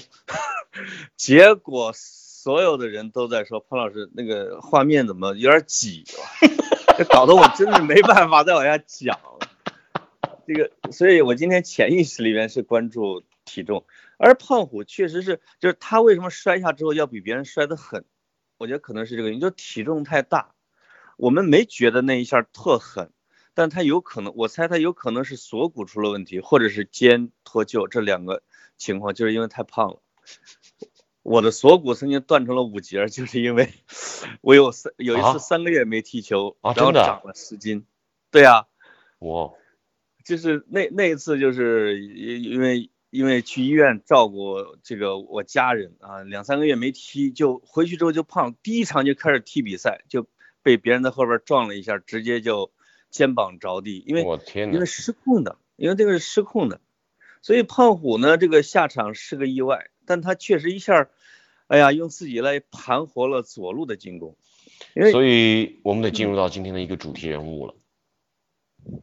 [1.16, 6.04] 结果所有的人都在说潘老师那个画面怎么有点挤，
[6.98, 9.18] 这搞得我真的没办法再往下讲。
[10.46, 13.86] 这个，所以我今天潜意识里面是关注体重，
[14.18, 18.04] 而胖虎确实是，就是他为什么摔下之后要比别人摔得狠，
[18.58, 20.52] 我觉得可能是这个原因，就体重太大，
[21.16, 23.10] 我们没觉得那一下特狠，
[23.58, 28.44] 但他有可能，我猜他有可能是锁骨出了问题，或者是肩脱臼这两个
[28.76, 30.00] 情况，就是因为太胖了。
[31.24, 33.70] 我的锁骨曾经断成了五节，就是因为
[34.42, 37.84] 我有三有一次三个月没踢球，然后长了十斤。
[38.30, 38.68] 对呀，
[39.18, 39.58] 我。
[40.24, 50.28] 就是那那一次，就是因为因为去医院照顾这个我家人啊，两三个月没踢，就回去之后就胖，第一场就开始踢比赛，就
[50.62, 52.70] 被别人在后边撞了一下，直接就
[53.10, 54.86] 肩膀着地，因为我天哪因为！
[54.86, 56.80] 失控的，因为这个是失控的，
[57.42, 61.08] 所以胖虎呢这个下场是个意外，但他确实一下，
[61.66, 64.36] 哎呀，用自己来盘活了左路的进攻，
[65.12, 67.74] 所以我们得进入到今天的一个主题人物了，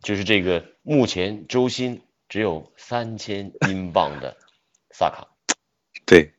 [0.01, 4.37] 就是这个目前周薪只有三千英镑的
[4.91, 5.27] 萨卡。
[6.05, 6.33] 对，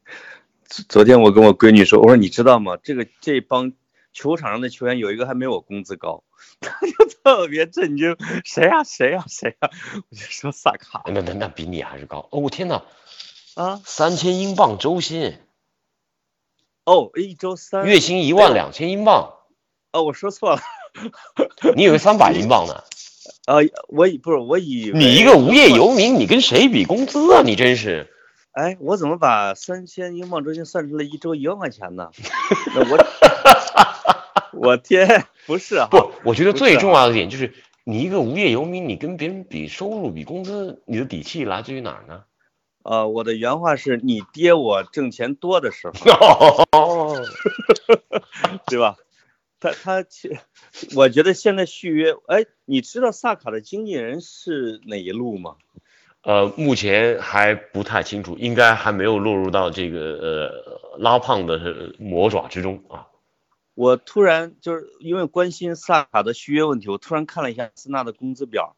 [0.65, 2.77] 昨昨天我跟我闺女说，我说你知道吗？
[2.77, 3.73] 这个这帮
[4.17, 6.25] 球场上的球员有一个还没我工资高，
[6.59, 9.71] 他就特别震惊，谁呀、谁呀、谁呀、
[10.09, 12.41] 我就说萨卡那那那比你还是高哦！
[12.41, 12.83] 我天哪，
[13.57, 15.39] 啊，三千英镑周薪，
[16.87, 19.35] 哦，一周三月薪一万两千英镑，
[19.93, 20.63] 哦，我说错了，
[21.77, 22.85] 你以为三百英镑呢？
[23.45, 23.57] 啊，
[23.93, 27.43] 我以不是我以你一个无业游民，你跟谁比工资啊？
[27.45, 28.11] 你真是。
[28.53, 32.11] 哎，我怎么把三千英镑周薪算出来一周一万块钱呢？
[32.75, 32.97] 那我
[34.55, 37.55] 我天，不是啊，不，我觉得最重要的点就是，
[37.85, 42.25] 你一个无业游民，你跟别人比收入、比工资，你的底气来自于哪儿呢？
[42.83, 47.21] 呃，我的原话是你爹我挣钱多的时候，哦，
[48.69, 48.97] 对吧？
[49.59, 50.37] 他他其，
[50.95, 55.57] 我觉得现在续约，哎，你知道萨卡的经纪人是哪一路吗？
[56.23, 63.07] 呃，目前还不太清楚，应该还没有落入到这个呃拉胖的魔爪之中啊。
[63.77, 68.75] 我突然就是因为关心萨卡的续约问题，我突然看了一下斯纳的工资表，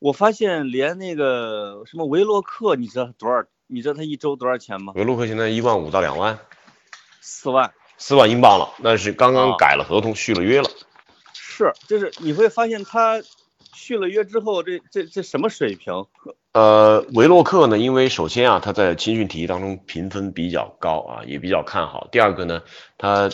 [0.00, 3.44] 我发现连那个什么维洛克，你知道多少？
[3.68, 4.94] 你知道他一周多少钱吗？
[4.96, 6.40] 维洛克现在一万五到两万，
[7.20, 7.72] 四万。
[7.98, 10.70] 四万英镑了，那是刚刚啊改了合同，续了约了。
[11.34, 13.20] 是，就是你会发现他
[13.74, 16.06] 续了约之后，这这这什么水平？
[16.52, 22.08] 呃，维洛克呢，因为首先啊，他在青训体系当中评分比较高啊，也比较看好。
[22.10, 22.62] 第二个呢，
[22.96, 23.30] 他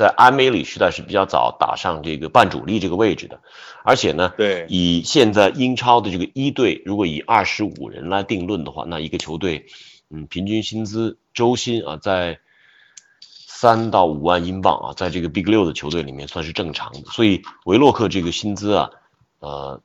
[0.00, 3.42] 在安梅里时代是比较早打上这个半主力这个位置的，
[3.84, 9.66] 而且呢，对以现在英超的这个一队，如果以二十五人来定论的话，那一个球队，
[10.08, 12.38] 嗯，平均薪资周薪啊，在
[13.20, 17.00] 三到五万英镑啊，在这个 Big 六的球队里面算是正常的。
[17.10, 18.90] 所以维洛克这个薪资啊，
[19.40, 19.82] 呃，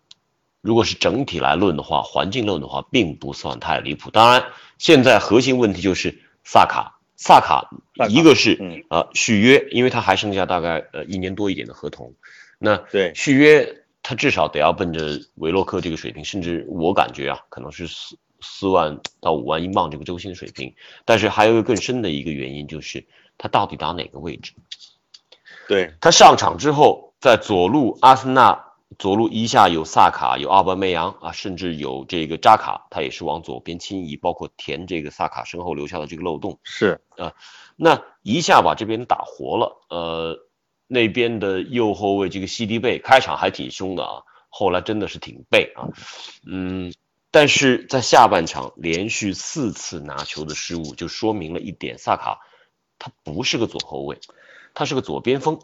[0.61, 4.11] 如果是整体来论的话，环境论的话，并不算太离谱。
[4.11, 4.45] 当然，
[4.77, 7.69] 现在核心问题就是萨卡，萨卡
[8.09, 8.53] 一个是
[8.89, 12.13] 啊呃续约，因为他还剩下大概呃一年多一点的合同，
[12.59, 20.75] 那对续约他至少得要奔着维洛克这个水平，甚至我感觉啊，可能是四四万到五万英镑这个周薪水平。
[21.05, 23.05] 但是还有一个更深的一个原因就是
[23.37, 24.53] 他到底打哪个位置？
[25.67, 28.65] 对他上场之后，在左路阿森纳
[28.97, 36.59] 左路一下有萨卡，有阿巴梅扬啊，甚至有这个扎卡，他也是往左边倾移，包括填这个萨卡身后留下的这个漏洞。
[36.63, 37.33] 是啊，
[37.75, 40.39] 那一下把这边打活了，呃，
[40.87, 45.89] 那边的右后卫这个西迪贝开场还挺凶的啊，后来真的是挺背啊，
[46.45, 46.93] 嗯，
[47.31, 52.39] 但是在下半场连续四次拿球的失误，就说明了一点，萨卡
[52.97, 54.19] 他不是个左后卫，
[54.73, 55.59] 他是个左边锋，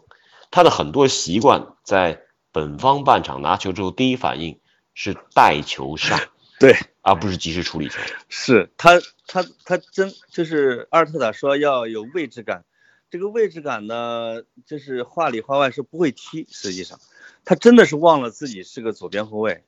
[0.50, 4.60] 他的很多习惯在本方半场拿球之后第一反应
[4.94, 6.20] 是带球上，
[6.60, 7.98] 对，而不是及时处理球。
[8.28, 12.64] 是他他他真就是阿尔特塔说要有位置感，
[13.10, 17.00] 这个位置感呢，就是话里话外是不会踢，实际上
[17.44, 19.64] 他真的是忘了自己是个左边后卫。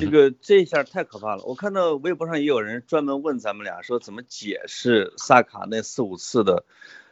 [0.00, 1.44] 这个这一下太可怕了！
[1.44, 6.64] 我看到微博上也有人专门问咱们俩说怎么解释萨卡那四五次的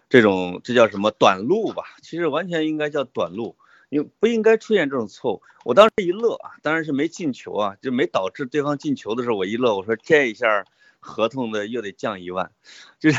[0.08, 1.84] 这种这叫什么短路吧？
[2.02, 3.56] 其实完全应该叫短路，
[3.94, 5.42] 因为不应该出现这种错误。
[5.62, 10.64] 我当时一乐啊，当然是没进球啊，就没导致对方进球的时候，我一乐，我说这一下
[10.98, 12.50] 合同的又得降一万，
[12.98, 13.18] 就是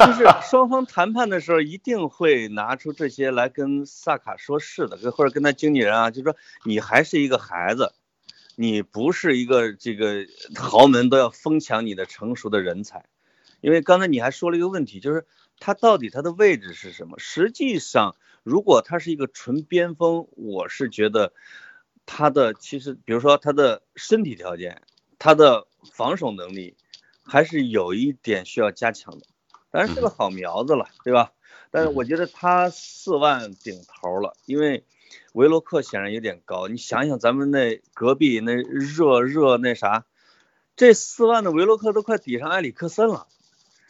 [0.00, 6.34] 就是双方谈判的时候一定会拿出这些来跟萨卡说事的，跟或者跟他经纪人啊，就说
[6.64, 7.92] 你还是一个孩子。
[8.58, 10.24] 你不是一个这个
[10.56, 13.04] 豪门都要疯抢你的成熟的人才，
[13.60, 15.26] 因为刚才你还说了一个问题，就是
[15.60, 17.18] 他到底他的位置是什么？
[17.18, 21.32] 实际上，如果他是一个纯边锋，我是觉得
[22.06, 24.82] 他的其实，比如说他的身体条件，
[25.18, 26.76] 他的防守能力，
[27.24, 29.26] 还是有一点需要加强的。
[29.72, 31.32] 当然是个好苗子了，对吧？
[31.72, 34.84] 但是我觉得他四万顶头了，因为。
[35.32, 40.06] 维罗克显然有点高，你想想咱们那隔壁那热热那啥，
[40.76, 43.26] 这四万的维罗克都快抵上埃里克森了，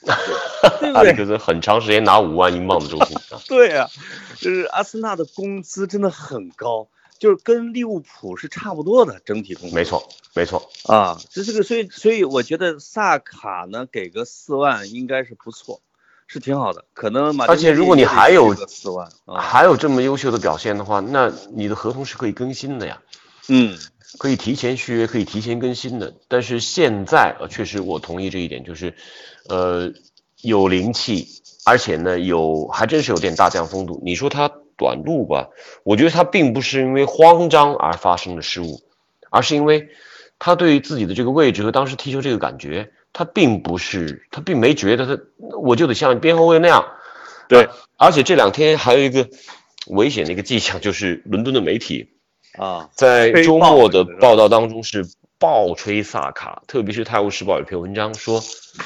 [0.03, 0.93] 对不对？
[0.93, 3.41] 阿里克森很长时间拿五万英镑的周薪啊。
[3.49, 3.91] 对呀、啊，
[4.37, 9.75] 就是阿森纳的工资真的很高，就是跟利物浦是差不多的整体工资。
[9.75, 15.81] 没错，没错啊，这这个所以所以我觉得萨卡呢给个四万应该是不错，
[16.27, 16.85] 是挺好的。
[16.93, 23.01] 可能马而且如果你还有四万啊，还有这么优秀的表现的话，那你的合同是可以更新的呀，
[23.49, 23.77] 嗯，
[24.19, 26.15] 可以提前续约，可以提前更新的。
[26.29, 28.95] 但是现在呃，确实我同意这一点，就是，
[29.49, 29.93] 呃，
[30.43, 31.27] 有灵气，
[31.65, 34.01] 而且呢有还真是有点大将风度。
[34.05, 35.49] 你说他短路吧，
[35.85, 38.83] 我觉得他并不是因为慌张而发生的失误，
[39.31, 39.89] 而是因为
[40.39, 45.23] 他对于自己的这个位置和当时踢球这个感觉，他并不是他并没觉得他
[45.63, 46.85] 我就得像边后卫那样。
[47.49, 49.31] 对啊而且这两天还有一个
[49.87, 52.11] 危险的一个迹象，就是伦敦的媒体
[52.59, 55.07] 啊，在周末的报道当中是
[55.39, 58.41] 爆吹萨卡，特别是《泰晤士报》有篇文章说，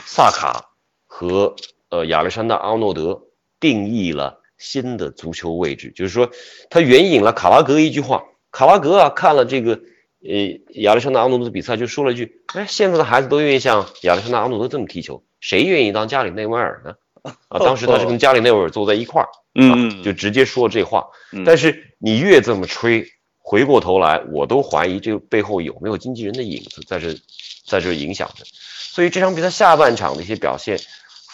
[0.07, 0.71] 萨卡
[1.07, 1.55] 和
[1.89, 3.23] 呃亚历山大·阿诺德
[3.61, 6.31] 定义了新的足球位置，就是说
[6.69, 9.81] 他援引了卡拉格一句话，卡拉格啊看了这个
[10.23, 21.45] 呃亚历山大·阿诺德的比赛，就说了一句：“哎，现在的孩子都愿意像亚历山大·阿诺德这么踢球，谁愿意当加里内维尔呢？”啊，当时他是跟加里内维尔坐在一块儿，嗯，就直接说这话嗯。
[21.45, 23.05] 但是你越这么吹，
[23.51, 27.13] 回过头来，我都怀疑这个背后有没有经纪人的影子在这，
[27.67, 28.45] 在这影响着。
[28.45, 30.79] 所以这场比赛下半场的一些表现，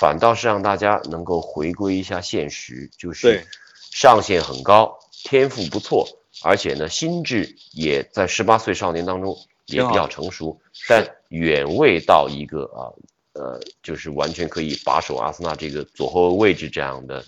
[0.01, 3.47] 反倒是让大家能够回归一下现实，就是
[3.93, 6.09] 上限很高，天赋不错，
[6.43, 12.89] 而且呢，心智也在十八岁少年当中也比较成熟，但远未到一个啊
[13.35, 17.23] 呃，就是完全可以把守阿森纳这个左后卫位置这样的呃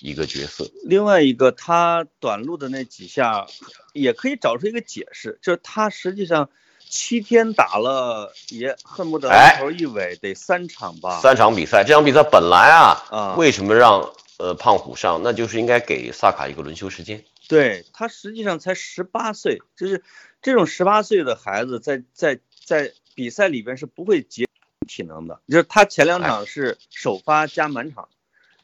[0.00, 0.68] 一个角色。
[0.84, 3.46] 另外一个，他短路的那几下，
[3.92, 6.50] 也可以找出一个解释，就是他实际上
[6.88, 11.20] 七天打了，也恨不得哎一头一尾得三场吧。
[11.20, 15.20] 三场比赛，这场比赛本来啊，啊为什么让呃胖虎上？
[15.22, 17.24] 那就是应该给萨卡一个轮休时间。
[17.48, 20.02] 对他实际上才十八岁，就是
[20.42, 24.46] 这种十八岁的孩子在，在在比赛里边是不会结
[24.86, 28.08] 体能的，就是他前两场是首发加满场，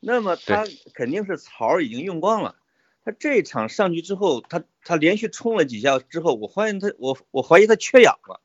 [0.04, 2.56] 那么他肯定是槽已经用光了。
[3.04, 8.40] 他这场上去之后，他他连续冲了几下之后，我怀疑他我我怀疑他缺氧了。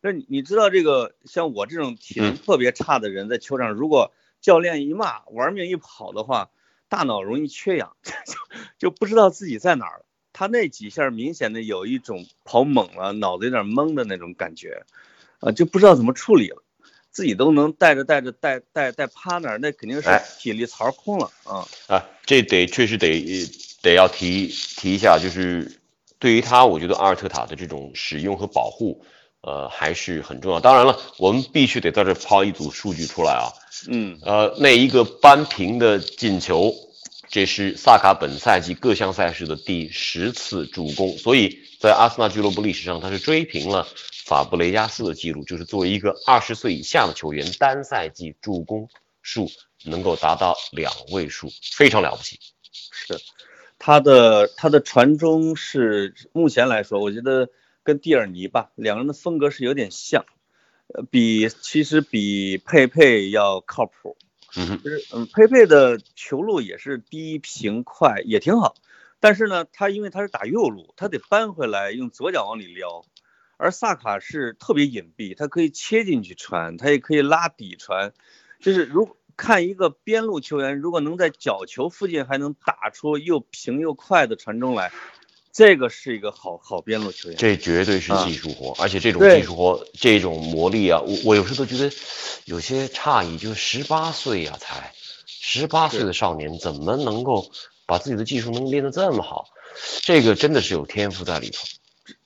[0.00, 6.50] 那你你知道这个像我这种体能嗯特别差的人在球场，如果教练一骂玩命一跑的话，
[6.88, 8.34] 大脑容易缺氧， 就
[8.78, 10.04] 就不知道自己在哪儿了。
[10.34, 14.84] 他那几下明显的有一种跑猛了，脑子有点懵的那种感觉，
[15.40, 16.61] 啊，就不知道怎么处理了，
[17.12, 21.68] 自己都能带着带着带带带趴那儿，那肯定是哎体力槽空了啊。
[21.86, 23.22] 啊，这得确实得
[23.82, 25.80] 得要提提一下，就是
[26.18, 29.04] 对于他，我觉得阿尔特塔的这种使用和保护，
[29.42, 30.58] 呃，还是很重要。
[30.60, 33.52] 当然了，我们必须得在这抛一组数据出来啊，
[33.88, 36.72] 嗯，呃，那一个扳平的进球，
[37.32, 43.88] 这是萨卡本赛季各项赛事的第十次助攻，所以在阿森纳俱乐部历史上，他是追平了
[44.26, 48.90] 法布雷加斯的记录，就是作为一个二十岁以下的球员，单赛季助攻
[49.22, 49.50] 数
[49.82, 52.38] 能够达到两位数，非常了不起。
[52.70, 53.18] 是，
[53.78, 57.48] 他的他的传中是目前来说，我觉得
[57.82, 60.26] 跟蒂尔尼吧，两个人的风格是有点像，
[60.88, 64.18] 呃，比其实比佩佩要靠谱。
[64.56, 68.74] 嗯，就是嗯，佩佩的球路也是低平快，也挺好。
[69.20, 73.04] 但是呢，他因为他是打右路，他得扳回来用左脚往里撩，
[73.56, 78.12] 而萨卡是特别隐蔽，他可以切进去传，他也可以拉底传。
[78.60, 84.92] 就是如看一个边路球员，如果能在角球附近还能打出又平又快的传中来，
[85.52, 87.36] 这个是一个好好边路球员。
[87.36, 91.94] 这绝对是啊技术活，而且这种技术活，这种魔力啊，我我有时候都觉得
[92.46, 94.92] 有些诧异，就是十八岁呀、才
[95.26, 97.50] 十八岁的少年，怎么能够
[97.86, 99.48] 把自己的技术能练得这么好？
[100.02, 101.58] 这个真的是有天赋在里头。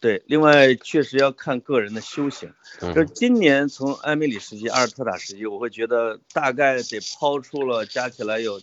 [0.01, 2.53] 对，另外确实要看个人的修行。
[2.81, 8.61] 嗯就是今年从埃梅里时期、阿尔特塔时期，我会觉得大概得抛出了加起来有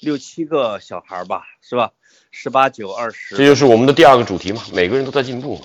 [0.00, 1.92] 六七个小孩儿吧，是吧？
[2.30, 3.36] 十八九、二十。
[3.36, 5.60] 这就是我们的第二个主题嘛，每个人都在进步。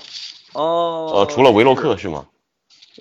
[0.54, 2.28] 哦，呃，除了维洛克是吗？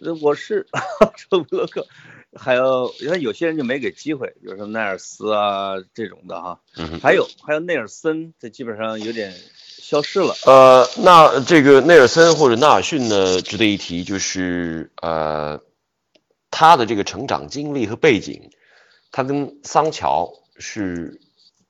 [0.00, 0.66] 呃，我是
[1.16, 1.86] 除了维洛克，
[2.34, 6.98] 还有你看有些人就没给机会，比如说奈尔斯啊这种的哈，嗯。
[7.00, 9.34] 还有还有内尔森，这基本上有点
[9.78, 10.34] 消失了。
[10.46, 15.60] 呃，那这个内尔森或者纳尔逊呢，值得一提，就是呃，
[16.50, 18.50] 他的这个成长经历和背景，
[19.10, 21.20] 他跟桑乔是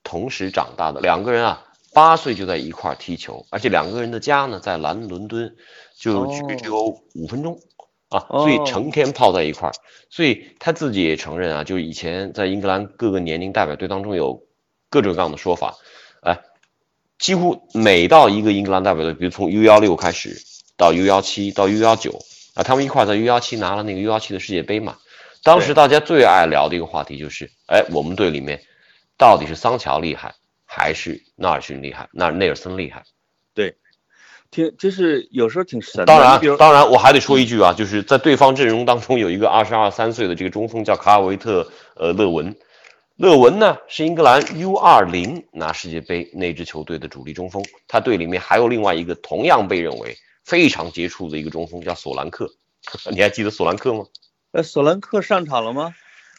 [0.03, 5.55] 同时长大的，两个人啊，八岁就在一块踢球，而且两个人的家呢在南伦敦，
[5.97, 7.59] 就距离只有五分钟。
[8.09, 9.73] 啊，所以哦成天泡在一块儿，
[10.11, 14.43] 所以他自己也承认啊，就以前在英格兰各个年龄代表队当中有
[14.91, 15.73] 各种各样的说法，
[16.21, 16.39] 哎，
[17.17, 20.37] 几乎每到一个英格兰代表队，比如从 U 幺六开始
[20.77, 22.19] 到 U 幺七到 U 幺九
[22.53, 24.97] 啊，他们一块在 U 幺七拿了那个 U 幺七的世界杯嘛，
[25.41, 28.61] 当时大家最爱聊的一个话题就是，哎，我们队里面
[29.17, 30.35] 到底是桑乔厉害，
[30.65, 33.03] 还是纳尔逊厉害，纳内尔森厉害？
[33.53, 33.75] 对
[34.49, 36.05] 挺就是有时候挺神的。
[36.05, 42.55] 当然当然，我还得说一句啊，就是在对方阵容当中有一个二十二三岁的这个中锋叫卡尔维特呃勒文，
[43.15, 52.51] 勒文呢是英格兰 U 二零拿世界杯那支球队的主力中锋，他队里面还有另外一个同样被认为非常杰出的一个中锋叫索兰克，
[53.11, 54.05] 你还记得索兰克吗？
[54.51, 55.95] 呃，索兰克上场了吗？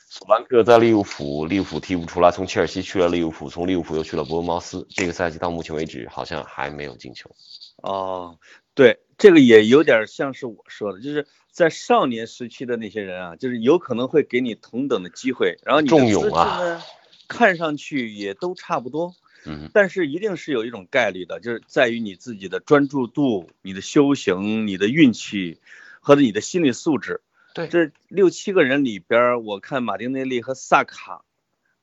[0.06, 7.34] 索兰克在利物浦，利物浦踢不出来，从切尔西去了利物浦，从利物浦又去了伯恩茅斯，这个赛季到目前为止好像还没有进球。
[7.78, 8.38] 哦，
[8.74, 16.82] 对，这个也有点像是我说的，就是在少年时期的那些人啊，就是有可能会给你同等的机会，然后你的资质啊呢，
[17.26, 25.58] 看上去也都差不多，嗯，但是一定是有一种概率的，就是在于你自己的专注度、你的修行、你的运气
[26.00, 27.20] 和你的心理素质。
[27.54, 31.24] 对这六七个人里边，我看马丁内利和萨卡，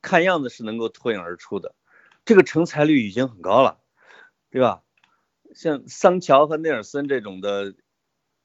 [0.03, 1.73] 看样子是能够脱颖而出的，
[2.25, 3.77] 这个成才率已经很高了，
[4.51, 4.81] 对吧？
[5.55, 7.73] 像桑乔和内尔森这种的，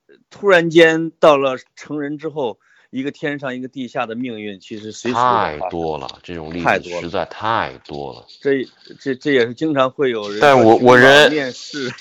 [0.07, 2.59] 呃突然间到了成人之后，
[2.91, 8.27] 一个天上一个地下的命运，其实随时太多了，这种例子实在太多了。
[8.41, 8.67] 这
[9.01, 11.93] 这这也是经常会有人但我我仍面试，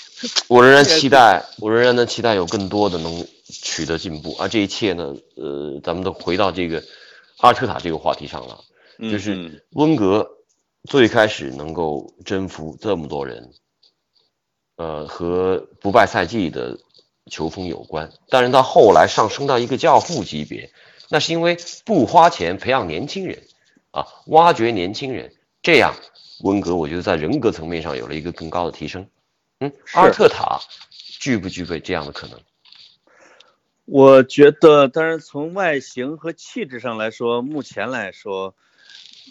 [0.48, 3.26] 我仍然 期待，我仍然能期待有更多的能
[3.66, 4.36] 取得进步。
[4.38, 6.84] 而这一切呢，呃，咱们都回到这个
[7.38, 8.60] 阿尔特塔这个话题上了，
[9.10, 10.30] 就是嗯温格
[10.84, 13.50] 最开始能够征服这么多人，
[14.76, 16.78] 呃，和不败赛季的
[17.28, 18.12] 球风有关。
[18.28, 20.70] 但是到后来上升到一个教父级别，
[21.08, 23.42] 那是因为不花钱培养年轻人，
[23.90, 25.96] 啊，挖掘年轻人，这样
[26.44, 29.08] 温格我觉得在人格层面上有了一个更高的提升。
[29.58, 30.60] 嗯，阿尔特塔
[31.18, 32.38] 具不具备这样的可能？
[33.86, 38.54] 我觉得，当然从外形和气质上来说，目前来说，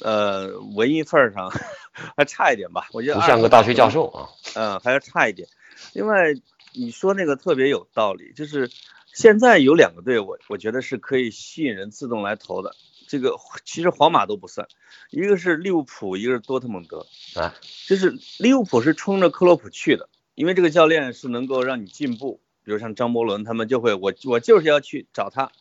[0.01, 1.51] 呃，文艺范儿上
[2.17, 2.87] 还差一点吧。
[2.93, 4.29] 我觉得不像个大学教，授啊。
[4.55, 5.47] 嗯，还要差一点。
[5.93, 6.33] 另外，
[6.73, 8.71] 你说那个特别有道理，就是
[9.13, 12.73] 现在有两个队，我我觉得是可以吸引人自动来投的。
[13.07, 13.35] 这个
[13.65, 14.67] 其实皇马都不算，
[15.11, 17.05] 一个是利物浦，一个是多特蒙德。
[17.35, 17.53] 啊，
[17.87, 25.51] 就是利物浦是冲着克洛普去的，因为这个教练是能够让你进步，比如像张伯伦他们就会，我我就是要去找他。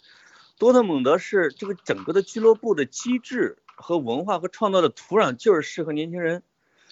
[0.58, 6.42] 多特蒙德是这个整个的俱乐部的机制和文化和创造的土壤就是适合年轻人。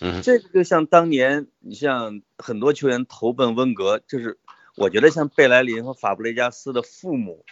[0.00, 4.36] 嗯这个就像当年你像很多球员投奔温格，就是
[4.74, 7.44] 我觉得像贝莱林和法布雷加斯的父母，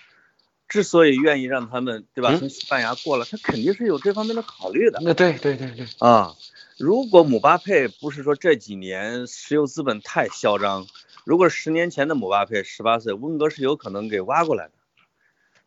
[0.69, 4.99] 之所以愿意让他们对吧嗯从西班牙过来，他肯定是有这方面的考虑的。
[5.01, 6.35] 那对对对对，啊，
[6.77, 10.89] 如果姆巴佩不是说这几年石油资本太嚣张，
[11.25, 14.73] 如果十年前的姆巴佩十八岁，温格是有可能给挖过来的。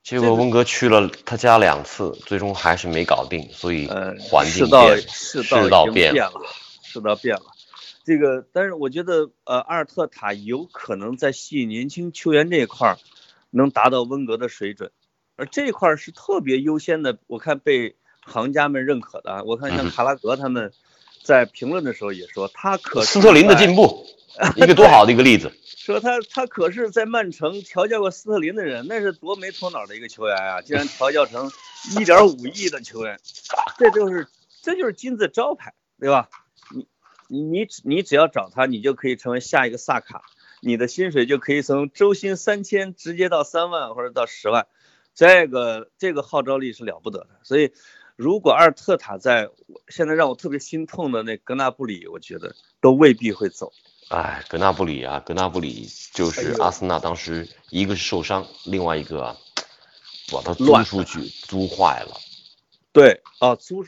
[0.03, 6.41] 结果温格去了他家两次，最终还是没搞定，所以呃，环境世道世世道变变了，
[6.83, 7.43] 世道变了。
[8.03, 12.97] 这个，但是我觉得，呃，阿尔特塔有可能在吸引年轻球员这一块儿
[13.49, 14.91] 能达到温格的水准，
[15.37, 17.95] 而这一块儿是特别优先的，我看被
[18.25, 19.45] 行家们认可的。
[19.45, 20.73] 我看像嗯卡拉格他们
[21.23, 23.55] 在评论的时候也说，他可斯特林的。
[23.55, 24.05] 进步，
[24.55, 25.51] 一个多好的一个例子。
[25.83, 30.61] 说他他可是在曼城调教过斯特林的人，那是多没头脑的一个球员啊！
[30.61, 31.51] 竟然调教成
[31.99, 33.19] 一点五亿的球员，
[33.77, 34.27] 这就是
[34.61, 36.29] 这就是金字招牌，对吧？
[36.73, 36.87] 你
[37.27, 40.23] 你你只你只要找他，你就可以成为下一个萨卡，
[40.61, 44.67] 你的薪水就可以从周薪三千直接到三万或者到十万，
[45.13, 47.31] 这个这个号召力是了不得的。
[47.43, 47.73] 所以，
[48.15, 49.49] 如果阿尔特塔在
[49.89, 53.73] 现在让我特别心痛的那格纳布里，我觉得都未必会走。
[54.13, 59.35] 哎，格纳布里啊，格纳布里就是阿森纳当时一个是受伤，另外一个啊，
[60.31, 62.15] 把他租出去租坏了，
[62.91, 63.83] 对，啊，租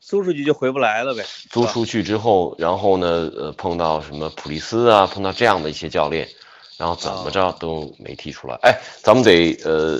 [0.00, 1.24] 租出去就回不来了呗。
[1.48, 6.28] 租出去之后，然后呢，呃，碰到什么普利斯啊，碰到这样的一些教练，
[6.76, 8.58] 然后怎么着都没踢出来。
[8.62, 9.98] 哎，咱们得呃，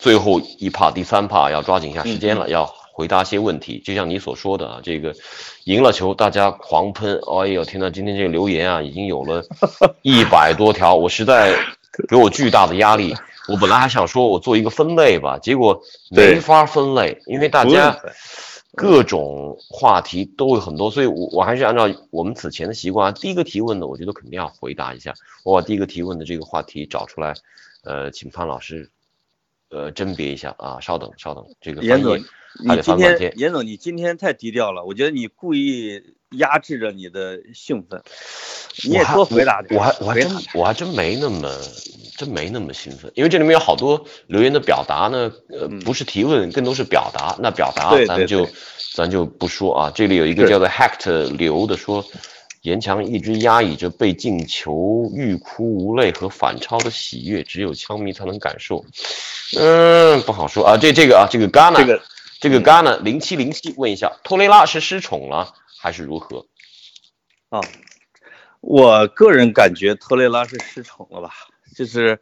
[0.00, 3.80] 最后一趴第三趴要抓紧一下时间了，要回答一些问题。
[3.84, 5.14] 就像你所说的啊，这个
[5.66, 9.44] 赢了球大家狂喷，哎呦天呐，今天这个留言啊已经有了
[10.02, 11.54] 一百多条，我实在
[12.08, 13.14] 给我巨大的压力。
[13.46, 15.80] 我本来还想说我做一个分类吧，结果
[16.10, 17.96] 没法分类，因为大家
[18.74, 25.14] 各种话题都有很多，所以我我还是按照我们此前的习惯，第一个提问的，我觉得肯定要回答一下。
[25.44, 27.32] 我把第一个提问的这个话题找出来，
[27.84, 28.90] 呃，请潘老师，
[29.70, 32.16] 呃，甄别一下啊，稍等稍等，这个翻严总
[32.60, 33.18] 你今天。
[33.18, 38.02] 天严总，你今天太低调了，我觉得你故意压制着你的兴奋，
[38.84, 39.78] 你也多回答点。
[39.78, 41.54] 我还我还真我还真没那么
[42.16, 47.36] 真没那么兴奋，因为这里面有好多留言的表达呢，呃，嗯不是提问，更多是表达。
[47.38, 48.48] 那表达咱们就
[48.94, 49.92] 咱就不说啊。
[49.94, 52.04] 这里有一个叫做 Hacked 刘的说，
[52.68, 58.84] 严强一直压抑着被进球欲哭无泪和反超的喜悦，只有枪迷才能感受。
[59.58, 60.76] 嗯，不好说啊。
[60.76, 62.02] 这这个啊，这个 Ghana 这个
[62.40, 66.44] 这个 Ghana 零七零七问一下，托雷拉是失宠了还是如何？
[67.48, 67.60] 啊，
[68.60, 71.30] 我个人感觉托雷拉是失宠了吧，
[71.74, 72.20] 就是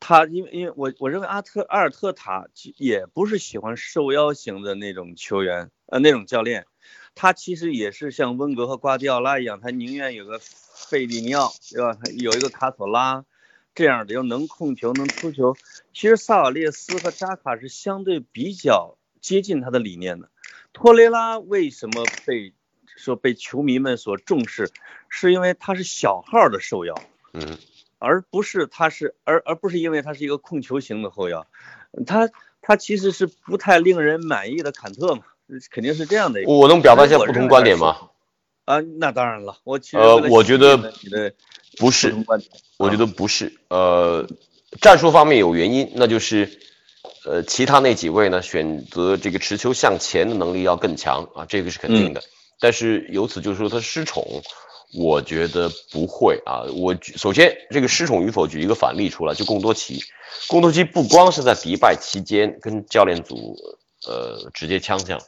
[0.00, 2.46] 他因为因为我我认为阿特阿尔特塔
[2.78, 6.64] 也不是喜欢受邀型的那种球员，呃那种教练，
[7.14, 11.94] 他其实也是像温格和瓜迪奥拉一样，他宁愿有个费利尼奥，对吧？
[11.94, 13.24] 他有一个卡索拉
[13.74, 15.56] 这样的，又能控球能出球。
[15.92, 20.28] 其实萨瓦列斯和扎卡是相对比较接近他的理念的。
[20.72, 22.52] 托雷拉为什么被
[22.96, 24.70] 说被球迷们所重视，
[25.08, 26.94] 是因为他是小号的受邀，
[27.32, 27.58] 嗯，
[27.98, 31.46] 而不是他是而而不是因为他是一个控球型的后腰，
[32.06, 32.28] 他
[32.60, 35.22] 他其实是不太令人满意的坎特嘛，
[35.70, 37.96] 肯定是这样的一个我能表达一下不同观点吗？
[38.64, 40.94] 啊，那当然了，我其实呃我觉得
[41.76, 42.14] 不是
[42.78, 44.26] 我觉得不是，呃，
[44.80, 46.58] 战术方面有原因，那就是，
[47.26, 52.22] 呃，其他那几位呢选择这个持球向前的能力要更强啊，这个是肯定的。
[52.58, 54.24] 但是由此就是说他失宠，
[54.98, 56.62] 我觉得不会啊。
[56.74, 60.00] 我举首先这个失宠与否举一个反例出来，就贡多齐，
[60.48, 63.54] 贡多齐不光是在迪拜期间跟教练组
[64.06, 65.20] 呃直接呛呛。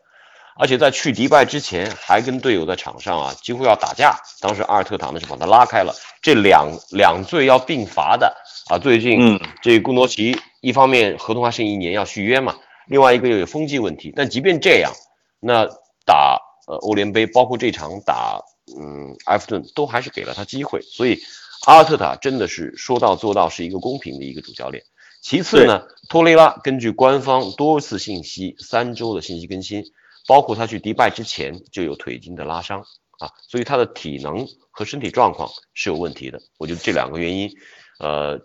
[0.58, 4.18] 而且在去迪拜之前，还跟队友在场上啊，几乎要打架。
[4.40, 8.34] 当时阿尔特塔呢是把他拉开了，这两两罪要并罚的
[8.70, 8.78] 啊。
[8.78, 14.12] 最近嗯这贡多奇一方面合同还剩一年要续约嘛，另外一个又有风纪问题。
[14.16, 14.92] 但即便这样，
[15.40, 15.66] 那
[16.04, 18.40] 打呃欧联杯，包括这场打
[18.76, 20.80] 嗯埃弗顿，都还是给了他机会。
[20.80, 21.20] 所以
[21.66, 24.82] 阿尔特塔真的是说到做到，是一个公平的一个主教练。
[25.20, 29.84] 其次呢，托雷拉根据官方多次信息、三周的信息更新，
[30.26, 32.80] 包括他去迪拜之前就有腿筋的拉伤
[33.18, 36.40] 啊，所以他的体能和身体状况是有问题的。
[36.58, 37.50] 我觉得这两个原因，
[37.98, 38.40] 呃，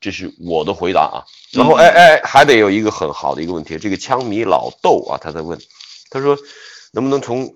[0.00, 1.24] 这是我的回答啊。
[1.52, 5.58] 然后，哎哎，还得有一个很好的一个问题，这个枪迷老豆啊，他在问，
[6.10, 6.36] 他说
[6.92, 7.54] 能不能从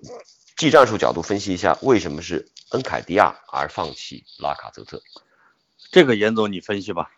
[0.57, 5.01] 技战术角度分析一下，为什么是恩凯迪亚而放弃拉卡泽特？
[5.91, 7.11] 这个严总你分析吧，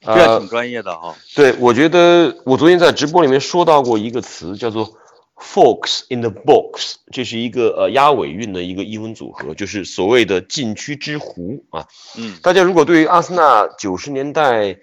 [0.00, 4.96] 这呃挺专业的哈、对，我觉得我昨天在直播里面说到过一个词，叫做
[5.36, 11.88] “fox in the box”，这是一个呃押尾韵的一个英文组合，就是所谓的禁区之狐啊。
[12.16, 12.38] 嗯。
[12.42, 14.78] 大家如果对于阿森纳九十年代，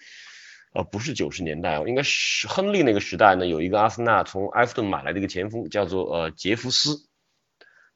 [0.74, 7.08] 呃，不是九十年代哦，应该是亨利那个时代呢，有一个阿森纳从埃弗顿买来的一个前锋，叫做呃杰弗斯，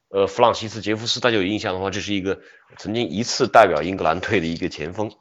[0.10, 2.42] 呃弗朗西斯杰弗斯，大家有印象的话，这是一个
[2.78, 5.12] 曾经一次代表英格兰队的一个前锋，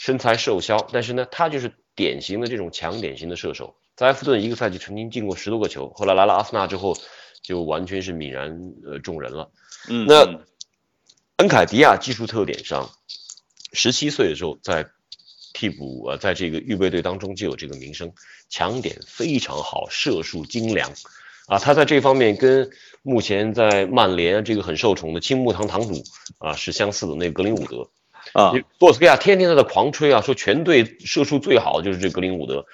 [0.00, 6.96] 身材瘦削，但是呢，他就是典型的这种强点型的射手，在埃弗顿一个赛季曾经进过十多个球，后来来了阿森纳之后，
[7.42, 9.50] 就完全是泯然呃众人了。
[9.88, 10.38] 嗯，那嗯
[11.38, 12.88] 恩凯迪亚技术特点上，
[13.72, 14.86] 十七岁的时候在
[15.52, 18.12] 替补呃，在这个预备队当中就有这个名声，
[18.48, 20.92] 强点非常好，射术精良，
[21.48, 22.70] 啊，他在这方面跟
[23.02, 26.04] 目前在曼联这个很受宠的青木堂堂主
[26.38, 27.90] 啊是相似的，那个格林伍德。
[28.32, 32.66] 啊，波斯克亚天天在那狂吹啊，说全队射术最好的就是这格林伍德，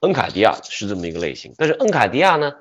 [0.00, 1.52] 恩凯迪亚是这么一个类型。
[1.56, 2.52] 但是恩凯迪亚呢，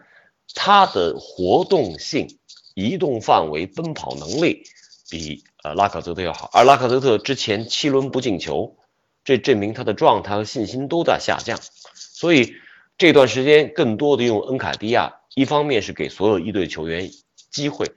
[0.56, 2.40] 他的活动性、
[2.76, 4.64] 移动范围、奔跑能力
[5.10, 8.76] 比呃拉卡泽特要好，而拉卡泽特之前七轮不进球，
[9.24, 11.60] 这证明他的状态和信心都在下降。
[11.94, 12.56] 所以
[12.98, 17.10] 这段时间更多的用恩凯迪亚，一方面是给所有一队球员
[17.52, 17.92] 机会，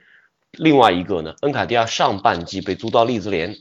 [0.51, 3.55] 另外一个呢，恩凯迪亚上半季被租到利兹联。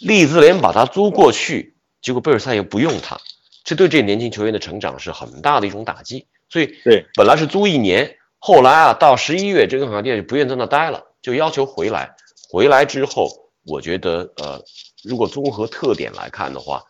[0.00, 3.18] 利兹联把他租过去，结果贝尔赛又不用他，
[3.64, 6.26] 这对这年轻球员的成长是很大的一种打击。
[6.48, 12.14] 所以，对，本来是租一年，后来啊，到十一月，这个卡迪亚就不愿在那待了，就要求回来。
[12.48, 13.28] 回来之后，
[13.64, 14.62] 我觉得，呃，
[15.02, 16.84] 如果综合特点来看的话，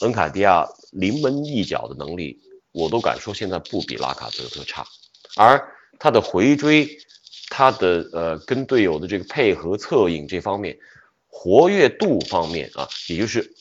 [0.00, 2.38] 恩凯迪亚临门一脚的能力，
[2.72, 4.86] 我都敢说现在不比拉卡泽特差，
[5.36, 5.62] 而
[5.98, 6.88] 他的回追，
[7.50, 10.78] 他的呃跟队友的这个配合策应这方面。
[11.36, 13.52] 活跃度方面啊，也就是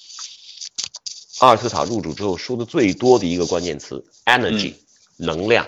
[1.40, 4.76] 阿尔特塔入主之后说的最多的一个关键词，energy，、
[5.18, 5.68] 能量，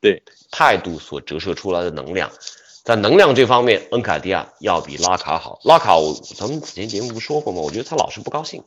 [0.00, 2.30] 对，态度所折射出来的能量，
[2.84, 5.60] 在能量这方面，恩卡迪亚要比拉卡好。
[5.64, 7.60] 拉卡我咱们之前节目不说过吗？
[7.60, 8.62] 我觉得他老是不高兴。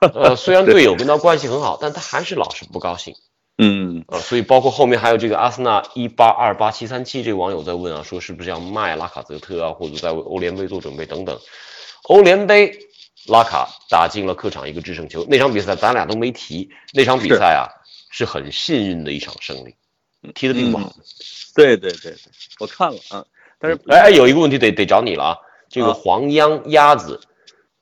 [0.00, 3.14] 呃，虽然队友跟他关系很好，但他还是老是不高兴。
[3.56, 11.38] 嗯呃，所以包括后面还有这个阿森纳一八二八七三七这个网友在问啊，说是不是要卖拉卡泽特啊，或者在为欧联杯做准备等等。
[12.04, 12.78] 欧联杯
[13.26, 15.26] 拉卡打进了客场一个制胜球。
[15.28, 17.68] 那场比赛咱俩都没提，那场比赛啊
[18.10, 19.74] 是很幸运的一场胜利，
[20.34, 20.92] 踢的并不好。
[21.54, 22.16] 对对对对，
[22.60, 23.24] 我看了啊，
[23.58, 25.38] 但是哎哎，有一个问题得得找你了啊，
[25.68, 27.20] 这个啊黄央鸭子，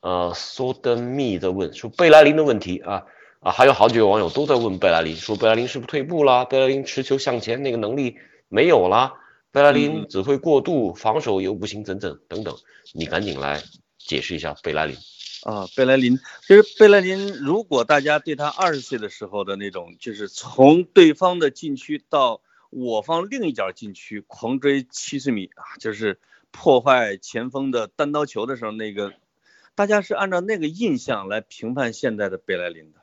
[0.01, 3.03] 呃，苏登密的问说贝莱林的问题啊
[3.41, 6.45] 啊，还有好几个网友都在问贝莱林，说贝莱林是不是退步啦？
[6.45, 8.17] 贝莱林持球向前那个能力
[8.49, 9.15] 没有啦？
[9.51, 12.57] 贝莱林嗯只会过度，防守又不行，等等等等，
[12.93, 13.61] 你赶紧来
[14.05, 14.97] 解释一下贝莱林。
[15.43, 22.41] 啊，贝莱林，其实贝莱林，如果大家对他二十岁的时候的那种，就是从对方的禁区到
[22.71, 26.21] 我方另一角禁区狂追七十米啊，就是
[26.53, 29.15] 破坏前锋的单刀球的时候，那个
[29.75, 33.01] 大家是按照那个印象来评判现在的贝莱林的。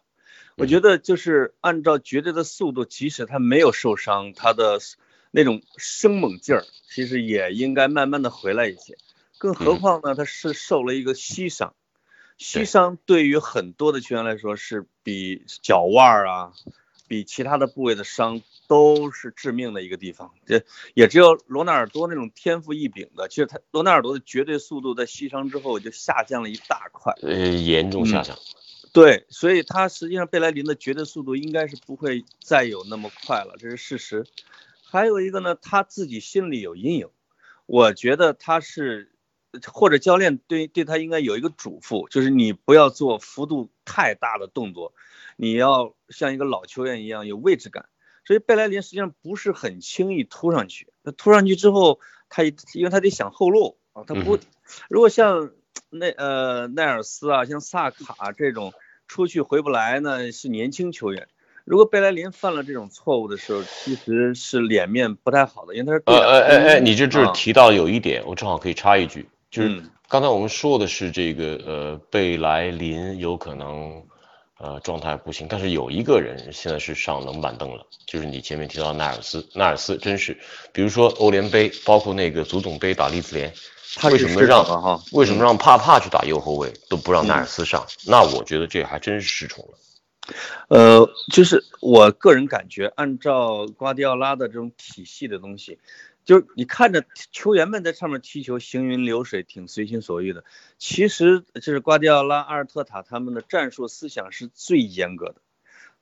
[0.55, 4.79] 我觉得就是按照绝对的速度，即使他没有受伤，他的
[5.31, 8.97] 那种生猛劲儿，其实也应该慢慢的回来一些。
[9.39, 11.73] 更何况呢，他是受了一个膝伤。
[12.37, 16.53] 膝伤对于很多的球员来说是比脚腕儿啊，
[17.07, 20.31] 比其他的部位的伤都是致命的一个地方。
[20.45, 20.63] 这
[20.93, 27.13] 也只有罗纳尔多那种天赋异禀的，其实他罗纳尔多的绝对速度在膝伤之后就下降了一大块。
[27.21, 28.37] 呃，严重下降。
[28.93, 34.25] 对，所以他实际上贝莱林的绝对速度应该是不会再有那么快了，这是事实。
[34.83, 37.09] 还有一个呢，他自己心里有阴影，
[37.65, 39.13] 我觉得他是。
[39.71, 44.93] 或者教练对对他应该有一个嘱咐，就是你不要做幅度太大的动作，
[45.37, 47.85] 你要像一个老球员一样有位置感。
[48.25, 54.37] 所以贝莱林实际上不是很轻易突上去，他突上去之后，他因为他得想后路啊，他不，
[54.87, 55.49] 如果像
[55.89, 58.73] 那呃奈尔斯啊，像萨卡这种
[59.07, 61.27] 出去回不来呢，是年轻球员。
[61.65, 69.27] 如果贝莱林犯了这种错误的时候，其实是脸面不太好的，因为他是呃呃哎哎，你这这啊提到有一点，我正好可以插一句。
[69.51, 74.03] 就是嗯刚才我们说的是这个呃贝莱林有可能
[74.57, 80.37] 呃状态不行，但是有一个人现在是上冷板凳了，就是你前面提到奈尔斯，奈尔斯真是，
[80.73, 83.53] 比如说欧联杯，包括那个足总杯打利兹联，
[83.95, 87.85] 他为什么让哈为什么让帕帕去打右后卫都不让奈尔嗯斯上？
[88.07, 89.77] 那我觉得这还真是失宠了。
[90.67, 95.79] 呃，就是我个人感觉，按照瓜迪奥拉的这种体系的东西，
[96.29, 100.43] 就是你看着球员们在上面踢球行云流水，挺随心所欲的。
[100.77, 105.41] 其实就是瓜迪奥拉、阿尔特塔他们的战术思想是最严格的。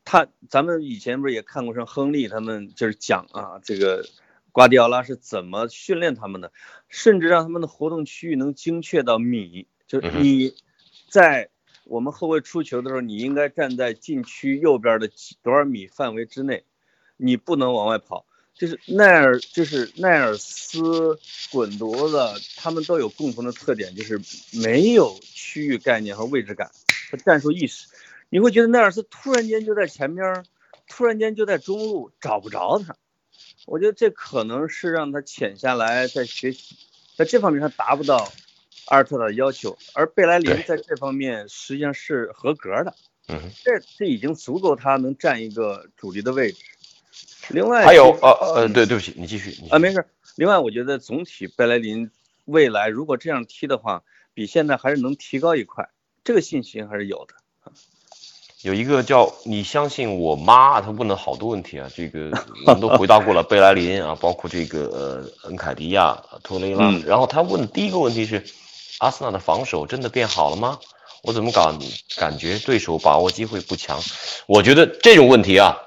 [0.04, 4.06] 他咱们以前不是也看过，像亨利他们就是讲啊，这个
[4.52, 6.52] 瓜迪奥拉是怎么训练他们的，
[6.90, 10.54] 甚至让他们的活动区域能精确到米，就是你
[11.10, 11.50] 在。
[11.86, 16.66] 我们后卫出球的时候，你应该站在禁区右边的几多少米范围之内，
[17.16, 18.27] 你不能往外跑。
[18.58, 21.18] 就是奈尔，就是奈尔斯、
[21.52, 24.20] 滚犊子，他们都有共同的特点，就是
[24.52, 26.72] 没有区域概念和位置感
[27.12, 27.88] 和战术意识。
[28.30, 30.44] 你会觉得奈尔斯突然间就在前边，
[30.88, 32.96] 突然间就在中路，找不着他。
[33.66, 36.76] 我觉得这可能是让他潜下来在学习，
[37.16, 38.32] 在这方面他达不到。
[38.90, 42.96] 阿尔特塔的要求，而贝莱林在这方面实际上是合格的，
[43.28, 46.64] 嗯，这这已经足够他能占一个主力的位置。
[47.50, 49.50] 另外还有呃呃，对对不起，你继续。
[49.50, 50.06] 你继续啊，没事。
[50.36, 52.12] 另外，我觉得总体贝莱林
[52.46, 54.04] 未来如果这样踢的话，
[54.34, 55.90] 比现在还是能提高一块，
[56.24, 57.34] 这个信心还是有的。
[58.64, 62.32] 有一个叫你相信我妈，她问了好多问题啊，这个
[62.66, 68.44] 我们都回答过了，贝莱林啊，包括这个呃恩凯迪亚、托雷拉，嗯然后他问的第一个问题是，
[69.00, 70.80] 阿森纳的防守真的变好了吗？
[71.24, 71.78] 我怎么感
[72.18, 74.02] 感觉对手把握机会不强？
[74.48, 75.78] 我觉得这种问题啊，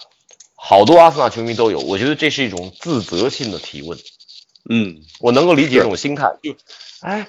[0.70, 3.98] 好多阿森纳球迷都有，我觉得这是一种自责性的提问。
[4.70, 6.30] 嗯，我能够理解这种心态。
[7.00, 7.28] 哎，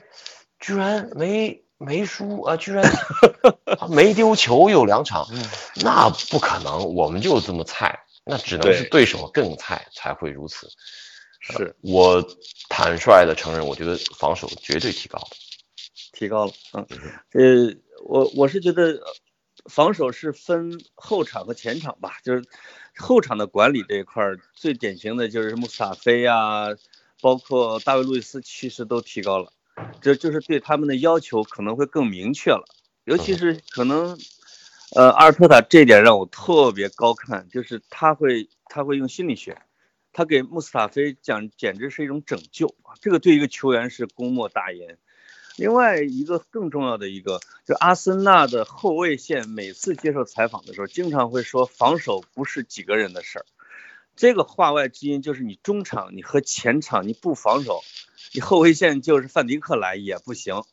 [0.59, 2.87] 居然没没输啊，居然
[3.89, 5.27] 没丢球有两场，
[5.77, 10.69] 那不可能，我们就这么菜，那只能是对手更菜才会如此。
[11.39, 12.23] 是我
[12.69, 15.29] 坦率的承认，我觉得防守绝对提高了，
[16.13, 16.53] 提高了。
[16.73, 16.85] 嗯，
[17.33, 17.75] 呃，
[18.05, 19.01] 我我是觉得
[19.65, 22.43] 防守是分后场和前场吧，就是
[22.97, 26.67] 后场的管理这一块儿，最典型的就是穆斯塔菲啊，
[27.21, 29.51] 包括大卫路易斯，其实都提高了。
[30.01, 32.65] 这就是对他们的要求可能会更明确了，
[33.05, 34.17] 尤其是可能，
[34.95, 39.57] 呃，阿尔特塔这点让我特别高看，就是他会他会用心理学，
[40.11, 44.97] 他给穆斯塔菲讲简直是一种拯救啊，这个对一个球员是功莫大焉。
[45.57, 53.45] 另外一个更重要的一个，就阿森纳的后卫线每次接受采访的时候，经常会说防守不是几个人的事儿，
[54.15, 57.81] 这个话外之音就是你中场你和前场你不防守。
[58.33, 60.63] 你后卫线就是范迪克来也不行，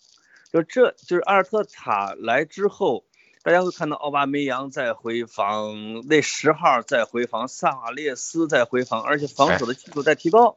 [0.53, 3.05] 就这就是阿尔特塔来之后，
[3.43, 10.57] 大家会看到奥巴梅扬在回防，那十号在回防，萨瓦列斯在回防，而且防守的技术在提高。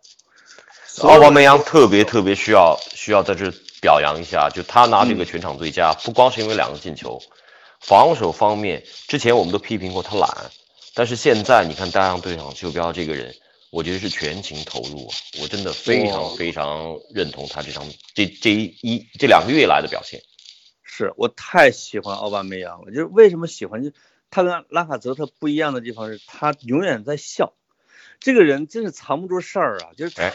[1.02, 3.52] 奥巴梅扬特别特别需要需要在这
[3.82, 7.20] 表扬一下，就他拿这个全场最佳，不光是因为两个进球，
[7.80, 10.30] 防守方面之前我们都批评过他懒，
[10.94, 13.34] 但是现在你看大洋队长袖标这个人，
[13.72, 20.22] 我觉得是全情投入啊，我真的非常非常认同他这场这这一一这两个月来的表现。
[20.84, 23.92] 是我太喜欢奥巴梅扬了，就是为什么喜欢，就
[24.30, 27.54] 他跟拉卡泽特不一样的地方是他永远在笑，
[28.20, 30.34] 这个人真是藏不住事儿啊，就是他哎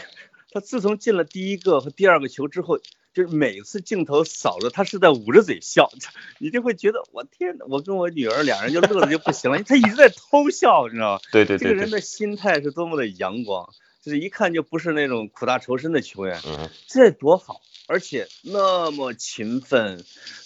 [0.51, 2.79] 他自从进了第一个和第二个球之后，
[3.17, 5.89] 就是每次镜头扫着他是在捂着嘴笑，
[6.37, 11.19] 你就会觉得我天呐，我跟我女儿俩人就乐的就不行了，他一直在偷笑，你知道吗？
[11.31, 13.67] 对对对对，这个人的心态是多么的阳光，
[14.03, 20.03] 就是一看就不是那种苦大仇深的球员，嗯，这多好，而且那么勤奋，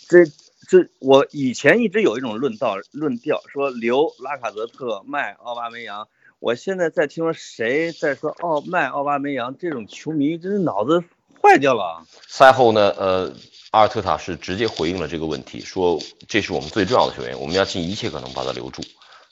[0.07, 0.23] 这
[0.69, 6.07] 这我以前一直有一种论道论调，说留拉卡泽特卖奥巴梅扬，
[6.39, 11.03] 我现在在听说谁在说奥卖奥巴梅扬，这种球迷真是脑子
[11.41, 12.03] 坏掉了。
[12.27, 13.33] 赛后呢，呃，
[13.71, 18.81] 阿尔特塔是直接回应了这个问题，说这是我们最重要的球员，我们要尽一切可能把他留住。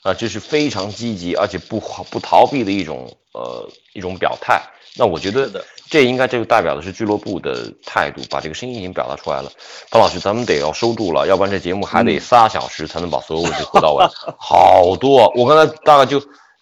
[0.02, 1.78] 啊、这是非常积极而且不
[2.10, 4.62] 不逃避的一种呃一种表态。
[4.96, 9.52] 那我觉得这应该这个代表的是俱乐部的态度，把这个声音已经表达出来了。
[9.90, 14.10] 潘老师，咱们得要收住了，要不然这节目还得仨小时才能把所有问题回到完。
[14.40, 16.18] 好多啊，我刚才大概就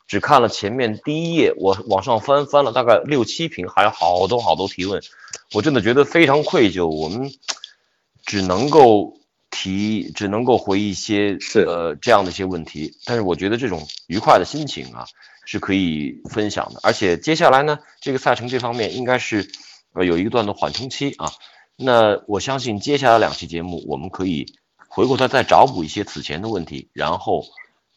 [0.08, 5.00] 只看了前面第一页，我往上翻翻了大概六七屏，还有好多好多提问，
[5.52, 6.86] 我真的觉得非常愧疚。
[6.86, 7.30] 我们
[8.24, 15.06] 只能够提，只能够回一些是呃这样的一些问题，但是我觉得这种愉快的心情啊
[15.44, 19.50] 是可以分享的，而且接下来呢，这个赛程这方面应该是
[19.92, 21.32] 呃有一段的缓冲期啊。
[21.76, 24.46] 那我相信接下来两期节目，我们可以
[24.88, 27.44] 回过头再找补一些此前的问题，然后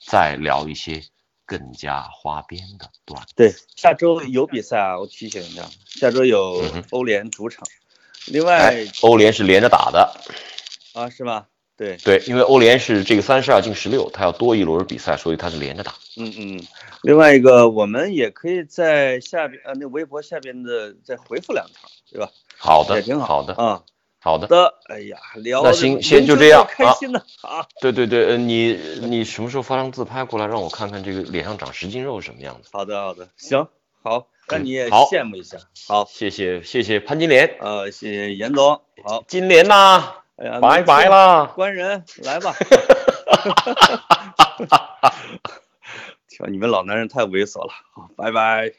[0.05, 1.03] 再聊一些
[1.52, 3.34] 更加花边的段子。
[3.36, 7.68] 对，下周有比赛啊，我提醒一下，下周有欧联主场，
[8.28, 10.14] 另外哎，欧联是连着打的，
[10.93, 11.49] 啊是吧？
[11.76, 15.93] 对，对，因为欧联是这个三十二进十六，它要多一轮比赛，所以它是连着打。
[16.16, 16.64] 嗯嗯，
[17.02, 22.32] 另外一个我们也可以在下边呃那微博下边的再回复两条，对吧？
[22.58, 23.84] 好的，也挺好的，啊。
[24.24, 24.46] 好的。
[24.48, 27.66] 的，哎呀，聊得那行先就这样开心呢啊！
[27.82, 32.70] 对对对，呃，你你什么时候发张自拍过来，让我看看这个脸上长十斤肉是什么样子？
[32.72, 33.68] 好的好的，行
[34.04, 35.58] 好，那你也好羡慕一下。
[35.88, 38.80] 好，谢谢谢谢潘金莲，呃，谢谢严总。
[39.04, 41.52] 好，金莲呐，哎呀，拜拜，啦。
[41.56, 42.54] 官人来吧。
[46.30, 47.74] 瞧，你们老男人太猥琐了。
[47.94, 48.72] 好，拜拜。